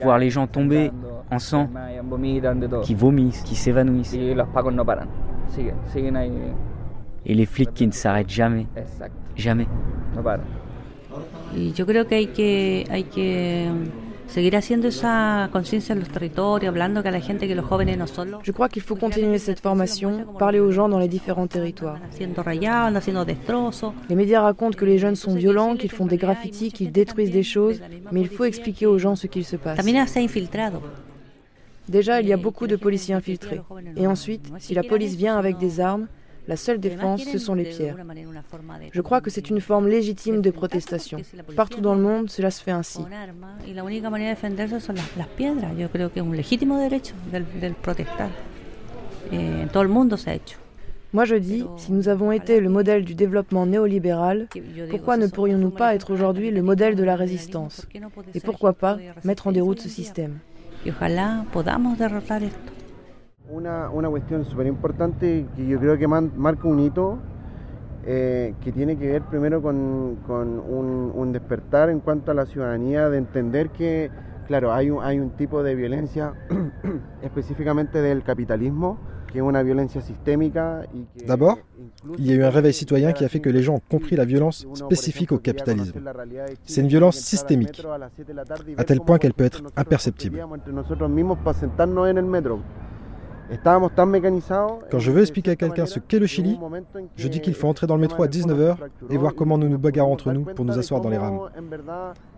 Voir 0.00 0.18
les 0.18 0.30
gens 0.30 0.46
tomber 0.46 0.90
en 1.30 1.38
sang, 1.38 1.68
qui 2.82 2.94
vomissent, 2.94 3.42
qui 3.42 3.54
s'évanouissent. 3.54 4.14
Et 7.26 7.34
les 7.34 7.46
flics 7.46 7.74
qui 7.74 7.86
ne 7.86 7.92
s'arrêtent 7.92 8.30
jamais. 8.30 8.66
Jamais. 9.36 9.66
Je 10.16 11.82
crois 11.82 12.14
qu'il 12.24 12.94
faut 12.94 14.09
que, 14.32 14.38
hay 14.38 14.50
que 14.50 14.60
je 18.42 18.52
crois 18.52 18.68
qu'il 18.68 18.82
faut 18.82 18.96
continuer 18.96 19.38
cette 19.38 19.60
formation, 19.60 20.24
parler 20.38 20.60
aux 20.60 20.70
gens 20.70 20.88
dans 20.88 20.98
les 20.98 21.08
différents 21.08 21.46
territoires. 21.46 21.98
Les 24.08 24.16
médias 24.16 24.40
racontent 24.42 24.76
que 24.76 24.84
les 24.84 24.98
jeunes 24.98 25.16
sont 25.16 25.34
violents, 25.34 25.76
qu'ils 25.76 25.90
font 25.90 26.06
des 26.06 26.16
graffitis, 26.16 26.70
qu'ils 26.70 26.92
détruisent 26.92 27.32
des 27.32 27.42
choses, 27.42 27.80
mais 28.12 28.20
il 28.20 28.28
faut 28.28 28.44
expliquer 28.44 28.86
aux 28.86 28.98
gens 28.98 29.16
ce 29.16 29.26
qu'il 29.26 29.44
se 29.44 29.56
passe. 29.56 29.78
Déjà, 31.88 32.20
il 32.20 32.28
y 32.28 32.32
a 32.32 32.36
beaucoup 32.36 32.68
de 32.68 32.76
policiers 32.76 33.14
infiltrés. 33.14 33.60
Et 33.96 34.06
ensuite, 34.06 34.52
si 34.58 34.74
la 34.74 34.84
police 34.84 35.16
vient 35.16 35.36
avec 35.36 35.58
des 35.58 35.80
armes, 35.80 36.06
la 36.50 36.56
seule 36.56 36.80
défense, 36.80 37.22
ce 37.22 37.38
sont 37.38 37.54
les 37.54 37.64
pierres. 37.64 37.96
Je 38.92 39.00
crois 39.00 39.20
que 39.20 39.30
c'est 39.30 39.50
une 39.50 39.60
forme 39.60 39.86
légitime 39.86 40.42
de 40.42 40.50
protestation. 40.50 41.18
Partout 41.54 41.80
dans 41.80 41.94
le 41.94 42.02
monde, 42.02 42.28
cela 42.28 42.50
se 42.50 42.60
fait 42.60 42.72
ainsi. 42.72 42.98
Moi 51.12 51.24
je 51.24 51.36
dis, 51.36 51.64
si 51.76 51.92
nous 51.92 52.08
avons 52.08 52.32
été 52.32 52.58
le 52.58 52.68
modèle 52.68 53.04
du 53.04 53.14
développement 53.14 53.66
néolibéral, 53.66 54.48
pourquoi 54.90 55.16
ne 55.16 55.28
pourrions-nous 55.28 55.70
pas 55.70 55.94
être 55.94 56.12
aujourd'hui 56.12 56.50
le 56.50 56.62
modèle 56.62 56.96
de 56.96 57.04
la 57.04 57.14
résistance? 57.14 57.86
Et 58.34 58.40
pourquoi 58.40 58.72
pas 58.72 58.98
mettre 59.22 59.46
en 59.46 59.52
déroute 59.52 59.80
ce 59.80 59.88
système? 59.88 60.38
Una, 63.50 63.90
una 63.90 64.08
cuestión 64.08 64.44
súper 64.44 64.66
importante 64.66 65.46
que 65.56 65.66
yo 65.66 65.78
creo 65.80 65.98
que 65.98 66.06
marca 66.06 66.68
un 66.68 66.78
hito 66.80 67.18
eh, 68.06 68.54
que 68.62 68.70
tiene 68.70 68.96
que 68.96 69.10
ver 69.10 69.22
primero 69.22 69.60
con, 69.60 70.18
con 70.26 70.60
un, 70.60 71.12
un, 71.14 71.32
despertar 71.32 71.90
en 71.90 72.00
cuanto 72.00 72.30
a 72.30 72.34
la 72.34 72.46
ciudadanía 72.46 73.08
de 73.08 73.18
entender 73.18 73.70
que, 73.70 74.10
claro, 74.46 74.72
hay 74.72 74.90
un, 74.90 75.02
hay 75.02 75.18
un 75.18 75.30
tipo 75.30 75.62
de 75.62 75.74
violencia 75.74 76.32
específicamente 77.22 78.00
del 78.00 78.22
capitalismo 78.22 78.98
D'abord, 81.26 81.58
il 82.18 82.26
y 82.26 82.32
a 82.32 82.34
eu 82.34 82.44
un 82.44 82.50
réveil 82.50 82.72
citoyen 82.72 83.12
qui 83.12 83.24
a 83.24 83.28
fait 83.28 83.40
que 83.40 83.50
les 83.50 83.62
gens 83.62 83.74
ont 83.74 83.82
compris 83.88 84.16
la 84.16 84.24
violence 84.24 84.66
spécifique 84.74 85.32
au 85.32 85.38
capitalisme. 85.38 86.00
C'est 86.64 86.80
une 86.80 86.88
violence 86.88 87.16
systémique, 87.16 87.80
à 88.76 88.84
tel 88.84 89.00
point 89.00 89.18
qu'elle 89.18 89.34
peut 89.34 89.44
être 89.44 89.62
imperceptible. 89.76 90.40
Quand 94.90 94.98
je 94.98 95.10
veux 95.10 95.20
expliquer 95.20 95.52
à 95.52 95.56
quelqu'un 95.56 95.86
ce 95.86 95.98
qu'est 95.98 96.18
le 96.18 96.26
Chili, 96.26 96.58
je 97.16 97.28
dis 97.28 97.40
qu'il 97.40 97.54
faut 97.54 97.68
entrer 97.68 97.86
dans 97.86 97.96
le 97.96 98.00
métro 98.00 98.22
à 98.22 98.26
19h 98.26 98.76
et 99.10 99.16
voir 99.16 99.34
comment 99.34 99.58
nous 99.58 99.68
nous 99.68 99.78
bagarrons 99.78 100.12
entre 100.12 100.32
nous 100.32 100.44
pour 100.44 100.64
nous 100.64 100.78
asseoir 100.78 101.00
dans 101.00 101.08
les 101.08 101.18
rames. 101.18 101.40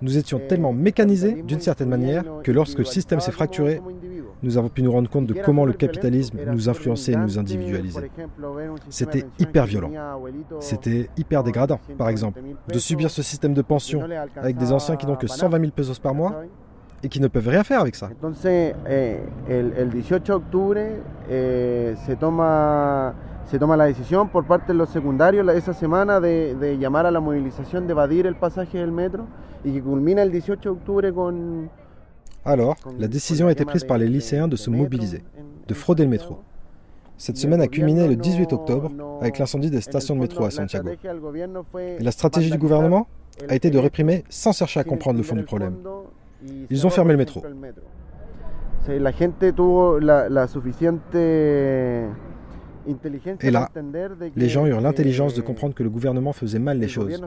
Nous 0.00 0.16
étions 0.18 0.40
tellement 0.48 0.72
mécanisés, 0.72 1.42
d'une 1.42 1.60
certaine 1.60 1.88
manière, 1.88 2.24
que 2.42 2.52
lorsque 2.52 2.78
le 2.78 2.84
système 2.84 3.20
s'est 3.20 3.32
fracturé, 3.32 3.80
nous 4.42 4.58
avons 4.58 4.68
pu 4.68 4.82
nous 4.82 4.92
rendre 4.92 5.08
compte 5.08 5.26
de 5.26 5.34
comment 5.34 5.64
le 5.64 5.72
capitalisme 5.72 6.38
nous 6.46 6.68
influençait 6.68 7.12
et 7.12 7.16
nous 7.16 7.38
individualisait. 7.38 8.10
C'était 8.88 9.24
hyper 9.38 9.66
violent. 9.66 9.90
C'était 10.60 11.08
hyper 11.16 11.44
dégradant, 11.44 11.80
par 11.98 12.08
exemple, 12.08 12.40
de 12.68 12.78
subir 12.78 13.10
ce 13.10 13.22
système 13.22 13.54
de 13.54 13.62
pension 13.62 14.02
avec 14.36 14.56
des 14.56 14.72
anciens 14.72 14.96
qui 14.96 15.06
n'ont 15.06 15.16
que 15.16 15.26
120 15.26 15.60
000 15.60 15.72
pesos 15.72 15.98
par 15.98 16.14
mois 16.14 16.42
et 17.02 17.08
qui 17.08 17.20
ne 17.20 17.28
peuvent 17.28 17.48
rien 17.48 17.64
faire 17.64 17.80
avec 17.80 17.94
ça. 17.94 18.08
Entonces, 18.10 18.44
eh, 18.46 19.20
el, 19.48 19.72
el 19.76 19.90
18 19.90 20.26
de 20.26 20.32
octubre 20.32 20.80
eh, 21.28 21.94
se 22.06 22.16
toma 22.16 23.14
se 23.50 23.58
toma 23.58 23.76
la 23.76 23.84
decisión 23.84 24.28
por 24.28 24.46
parte 24.46 24.68
de 24.72 24.78
los 24.78 24.88
secundarios 24.88 25.46
esa 25.54 25.74
semana 25.74 26.20
de, 26.20 26.54
de 26.54 26.78
llamar 26.78 27.04
a 27.06 27.10
la 27.10 27.20
movilización 27.20 27.86
de 27.86 27.92
evadir 27.92 28.26
el 28.26 28.36
pasaje 28.36 28.78
del 28.78 28.92
metro 28.92 29.26
y 29.64 29.72
que 29.72 29.82
culmina 29.82 30.22
el 30.22 30.30
18 30.30 30.60
de 30.62 30.68
octubre 30.70 31.12
con 31.12 31.68
Alors, 32.44 32.76
la 32.98 33.06
décision 33.06 33.46
a 33.46 33.52
été 33.52 33.64
prise 33.64 33.84
par 33.84 33.98
les 33.98 34.08
lycéens 34.08 34.48
de 34.48 34.56
se 34.56 34.68
mobiliser, 34.68 35.22
de 35.68 35.74
frauder 35.74 36.04
le 36.04 36.10
métro. 36.10 36.40
Cette 37.16 37.36
semaine 37.36 37.60
a 37.60 37.68
culminé 37.68 38.08
le 38.08 38.16
18 38.16 38.52
octobre 38.52 38.90
avec 39.20 39.38
l'incendie 39.38 39.70
des 39.70 39.80
stations 39.80 40.16
de 40.16 40.20
métro 40.20 40.44
à 40.44 40.50
Santiago. 40.50 40.88
Et 40.88 42.02
la 42.02 42.10
stratégie 42.10 42.50
du 42.50 42.58
gouvernement 42.58 43.06
a 43.48 43.54
été 43.54 43.70
de 43.70 43.78
réprimer 43.78 44.24
sans 44.28 44.50
chercher 44.52 44.80
à 44.80 44.84
comprendre 44.84 45.18
le 45.18 45.22
fond 45.22 45.36
du 45.36 45.44
problème. 45.44 45.76
Ils 46.70 46.86
ont 46.86 46.90
fermé 46.90 47.12
le 47.12 47.18
métro. 47.18 47.42
Et 53.40 53.50
là, 53.50 53.68
les 54.34 54.48
gens 54.48 54.66
eurent 54.66 54.80
l'intelligence 54.80 55.34
de 55.34 55.40
comprendre 55.40 55.74
que 55.74 55.82
le 55.82 55.90
gouvernement 55.90 56.32
faisait 56.32 56.58
mal 56.58 56.78
les 56.78 56.88
choses, 56.88 57.22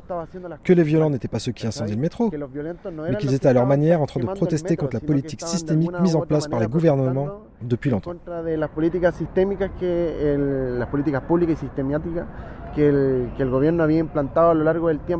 que 0.64 0.74
les 0.74 0.84
violents 0.84 1.10
n'étaient 1.10 1.30
pas 1.30 1.40
ceux 1.40 1.54
qui 1.54 1.66
incendiaient 1.66 1.96
le 1.96 2.02
métro, 2.02 2.30
mais 2.30 3.16
qu'ils 3.16 3.34
étaient 3.34 3.48
à 3.48 3.54
leur 3.54 3.66
manière 3.66 4.02
en 4.02 4.06
train 4.06 4.20
de 4.20 4.26
protester 4.26 4.76
contre 4.76 4.96
la 4.96 5.00
politique 5.00 5.42
systémique 5.42 5.98
mise 6.02 6.16
en 6.16 6.22
place 6.22 6.48
par 6.48 6.60
les 6.60 6.68
gouvernements 6.68 7.30
depuis 7.62 7.90
longtemps. 7.90 8.14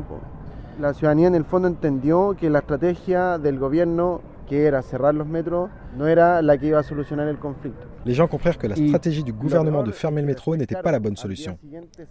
que 0.06 0.35
La 0.80 0.94
ciudadanía 0.94 1.28
en 1.28 1.36
el 1.36 1.46
fondo 1.46 1.68
entendió 1.68 2.36
que 2.38 2.50
la 2.50 2.60
estrategia 2.60 3.38
del 3.38 3.58
gobierno 3.58 4.22
que 4.48 4.66
era 4.66 4.82
cerrar 4.82 5.16
los 5.16 5.28
metros 5.28 5.70
no 5.98 6.08
era 6.08 6.42
la 6.42 6.58
que 6.58 6.68
iba 6.68 6.80
a 6.80 6.84
solucionar 6.84 7.28
el 7.28 7.38
conflicto. 7.38 7.88
Les 8.06 8.16
gens 8.16 8.30
comprirent 8.30 8.58
que 8.58 8.68
la 8.68 8.76
stratégie 8.76 9.24
du 9.24 9.34
gouvernement 9.34 9.84
de 9.84 9.92
fermer 9.92 10.22
le 10.22 10.28
métro 10.28 10.56
n'était 10.56 10.80
pas 10.82 10.92
la 10.92 11.00
bonne 11.00 11.16
solution. 11.16 11.58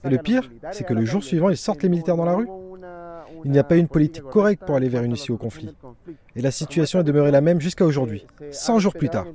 Et 0.02 0.08
le 0.08 0.18
pire, 0.18 0.50
c'est 0.72 0.84
que 0.84 0.94
le 0.94 1.04
jour 1.04 1.22
suivant, 1.22 1.50
ils 1.50 1.56
sortent 1.56 1.82
les 1.82 1.88
militaires 1.88 2.16
dans 2.16 2.24
la 2.24 2.34
rue. 2.34 2.48
Il 3.44 3.50
n'y 3.50 3.58
a 3.58 3.64
pas 3.64 3.76
eu 3.76 3.80
une 3.80 3.88
politique 3.88 4.24
correcte 4.24 4.64
pour 4.64 4.74
aller 4.74 4.88
vers 4.88 5.02
une 5.02 5.12
issue 5.12 5.32
au 5.32 5.36
conflit. 5.36 5.74
Et 6.34 6.42
la 6.42 6.50
situation 6.50 7.00
est 7.00 7.04
demeurée 7.04 7.30
la 7.30 7.40
même 7.40 7.60
jusqu'à 7.60 7.84
aujourd'hui, 7.84 8.26
100 8.50 8.78
jours 8.78 8.94
plus 8.94 9.10
tard. 9.10 9.26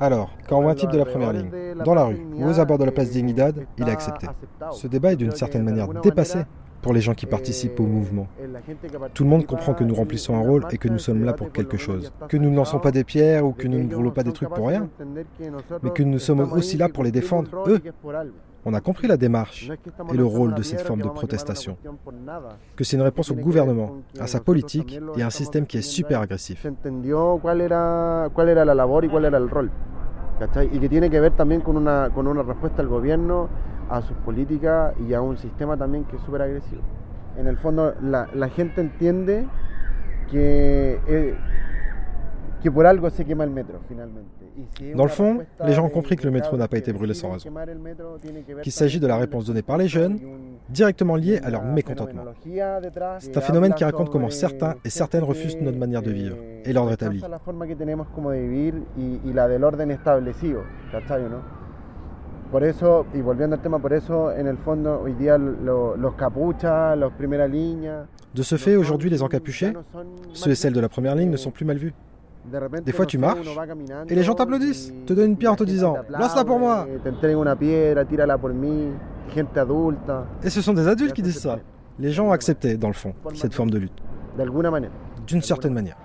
Alors, 0.00 0.30
quand 0.48 0.58
on 0.58 0.62
voit 0.62 0.72
un 0.72 0.74
type 0.74 0.90
de 0.90 0.98
la 0.98 1.04
première 1.04 1.32
ligne, 1.32 1.50
dans 1.84 1.94
la 1.94 2.04
rue 2.04 2.18
ou 2.36 2.46
aux 2.46 2.60
abords 2.60 2.78
de 2.78 2.84
la 2.84 2.92
place 2.92 3.10
Dignidad, 3.10 3.66
il 3.78 3.88
a 3.88 3.92
accepté. 3.92 4.26
Ce 4.72 4.86
débat 4.86 5.12
est 5.12 5.16
d'une 5.16 5.32
certaine 5.32 5.62
manière 5.62 5.88
dépassé 5.88 6.40
pour 6.82 6.92
les 6.92 7.00
gens 7.00 7.14
qui 7.14 7.26
participent 7.26 7.80
au 7.80 7.86
mouvement. 7.86 8.28
Tout 9.14 9.24
le 9.24 9.30
monde 9.30 9.46
comprend 9.46 9.74
que 9.74 9.84
nous 9.84 9.94
remplissons 9.94 10.36
un 10.36 10.40
rôle 10.40 10.64
et 10.70 10.78
que 10.78 10.88
nous 10.88 10.98
sommes 10.98 11.24
là 11.24 11.32
pour 11.32 11.50
quelque 11.50 11.76
chose. 11.76 12.12
Que 12.28 12.36
nous 12.36 12.50
ne 12.50 12.56
lançons 12.56 12.78
pas 12.78 12.92
des 12.92 13.02
pierres 13.02 13.44
ou 13.46 13.52
que 13.52 13.66
nous 13.66 13.78
ne 13.78 13.88
brûlons 13.88 14.10
pas 14.10 14.22
des 14.22 14.32
trucs 14.32 14.50
pour 14.50 14.68
rien, 14.68 14.88
mais 15.82 15.90
que 15.90 16.02
nous 16.02 16.18
sommes 16.18 16.40
aussi 16.52 16.76
là 16.76 16.88
pour 16.88 17.04
les 17.04 17.10
défendre, 17.10 17.50
eux. 17.66 17.80
On 18.68 18.74
a 18.74 18.80
compris 18.80 19.06
la 19.06 19.16
démarche 19.16 19.70
et 20.12 20.16
le 20.16 20.24
rôle 20.24 20.52
de 20.54 20.62
cette 20.62 20.80
forme 20.80 21.00
de 21.00 21.08
protestation. 21.08 21.76
Que 22.74 22.82
c'est 22.82 22.96
une 22.96 23.02
réponse 23.02 23.30
au 23.30 23.36
gouvernement, 23.36 23.98
à 24.18 24.26
sa 24.26 24.40
politique 24.40 25.00
et 25.16 25.22
à 25.22 25.26
un 25.26 25.30
système 25.30 25.66
qui 25.66 25.78
est 25.78 25.82
super 25.82 26.20
agressif. 26.20 26.66
y 30.72 30.78
que 30.80 30.88
tiene 30.88 31.08
que 31.08 31.20
ver 31.20 31.32
también 31.34 31.60
con 31.62 31.76
una, 31.78 32.10
con 32.12 32.26
una 32.26 32.42
respuesta 32.42 32.82
al 32.82 32.88
gobierno 32.88 33.48
a 33.88 34.02
sus 34.02 34.16
políticas 34.18 34.94
y 35.08 35.14
a 35.14 35.22
un 35.22 35.38
sistema 35.38 35.76
también 35.76 36.04
que 36.04 36.16
es 36.16 36.22
súper 36.22 36.42
agresivo. 36.42 36.82
En 37.38 37.46
el 37.46 37.56
fondo, 37.58 37.94
la, 38.02 38.28
la 38.34 38.48
gente 38.48 38.80
entiende 38.80 39.46
que, 40.30 41.00
eh, 41.06 41.38
que 42.62 42.70
por 42.70 42.86
algo 42.86 43.08
se 43.10 43.24
quema 43.24 43.44
el 43.44 43.50
metro, 43.50 43.78
finalmente. 43.88 44.35
Dans 44.94 45.04
le 45.04 45.10
fond, 45.10 45.38
les 45.64 45.72
gens 45.72 45.84
ont 45.84 45.90
compris 45.90 46.16
que 46.16 46.24
le 46.24 46.30
métro 46.30 46.56
n'a 46.56 46.68
pas 46.68 46.78
été 46.78 46.92
brûlé 46.92 47.14
sans 47.14 47.32
raison, 47.32 47.50
qu'il 48.62 48.72
s'agit 48.72 49.00
de 49.00 49.06
la 49.06 49.16
réponse 49.16 49.46
donnée 49.46 49.62
par 49.62 49.76
les 49.76 49.88
jeunes, 49.88 50.18
directement 50.68 51.16
liée 51.16 51.40
à 51.42 51.50
leur 51.50 51.64
mécontentement. 51.64 52.24
C'est 53.18 53.36
un 53.36 53.40
phénomène 53.40 53.74
qui 53.74 53.84
raconte 53.84 54.10
comment 54.10 54.30
certains 54.30 54.74
et 54.84 54.90
certaines 54.90 55.24
refusent 55.24 55.60
notre 55.60 55.78
manière 55.78 56.02
de 56.02 56.10
vivre 56.10 56.36
et 56.64 56.72
l'ordre 56.72 56.92
établi. 56.92 57.22
Por 62.50 62.62
eso, 62.62 63.06
y 63.12 63.20
volviendo 63.20 63.56
al 63.56 63.62
tema, 63.62 63.80
por 63.80 63.92
eso, 63.92 64.30
en 64.32 64.46
el 64.46 64.56
fondo, 64.58 65.00
hoy 65.00 65.14
día 65.14 65.36
lo, 65.36 65.96
los 65.96 66.14
capuchas, 66.14 66.96
los 66.96 67.12
primera 67.14 67.48
línea. 67.48 68.06
De 68.34 68.42
ce 68.44 68.56
fait, 68.56 68.76
aujourd'hui, 68.76 69.10
les 69.10 69.22
encapuchés, 69.22 69.72
ceux 70.32 70.52
et 70.52 70.54
celles 70.54 70.72
de 70.72 70.80
la 70.80 70.88
première 70.88 71.16
ligne, 71.16 71.30
ne 71.30 71.36
sont 71.36 71.50
plus 71.50 71.64
mal 71.64 71.76
vus. 71.76 71.92
Des 72.84 72.92
fois, 72.92 73.06
tu 73.06 73.18
marches 73.18 73.46
et 74.08 74.14
les 74.14 74.22
gens 74.22 74.34
t'applaudissent, 74.34 74.92
te 75.06 75.12
donnent 75.12 75.30
une 75.30 75.36
pierre 75.36 75.52
en 75.52 75.56
te 75.56 75.64
disant 75.64 75.96
Lance-la 76.08 76.44
pour 76.44 76.58
moi 76.58 76.86
Et 80.42 80.50
ce 80.50 80.60
sont 80.62 80.72
des 80.74 80.86
adultes 80.88 81.12
qui 81.12 81.22
disent 81.22 81.40
ça. 81.40 81.58
Les 81.98 82.12
gens 82.12 82.28
ont 82.28 82.32
accepté, 82.32 82.76
dans 82.76 82.88
le 82.88 82.94
fond, 82.94 83.14
cette 83.34 83.54
forme 83.54 83.70
de 83.70 83.78
lutte. 83.78 83.98
D'une 85.26 85.42
certaine 85.42 85.72
manière. 85.72 85.96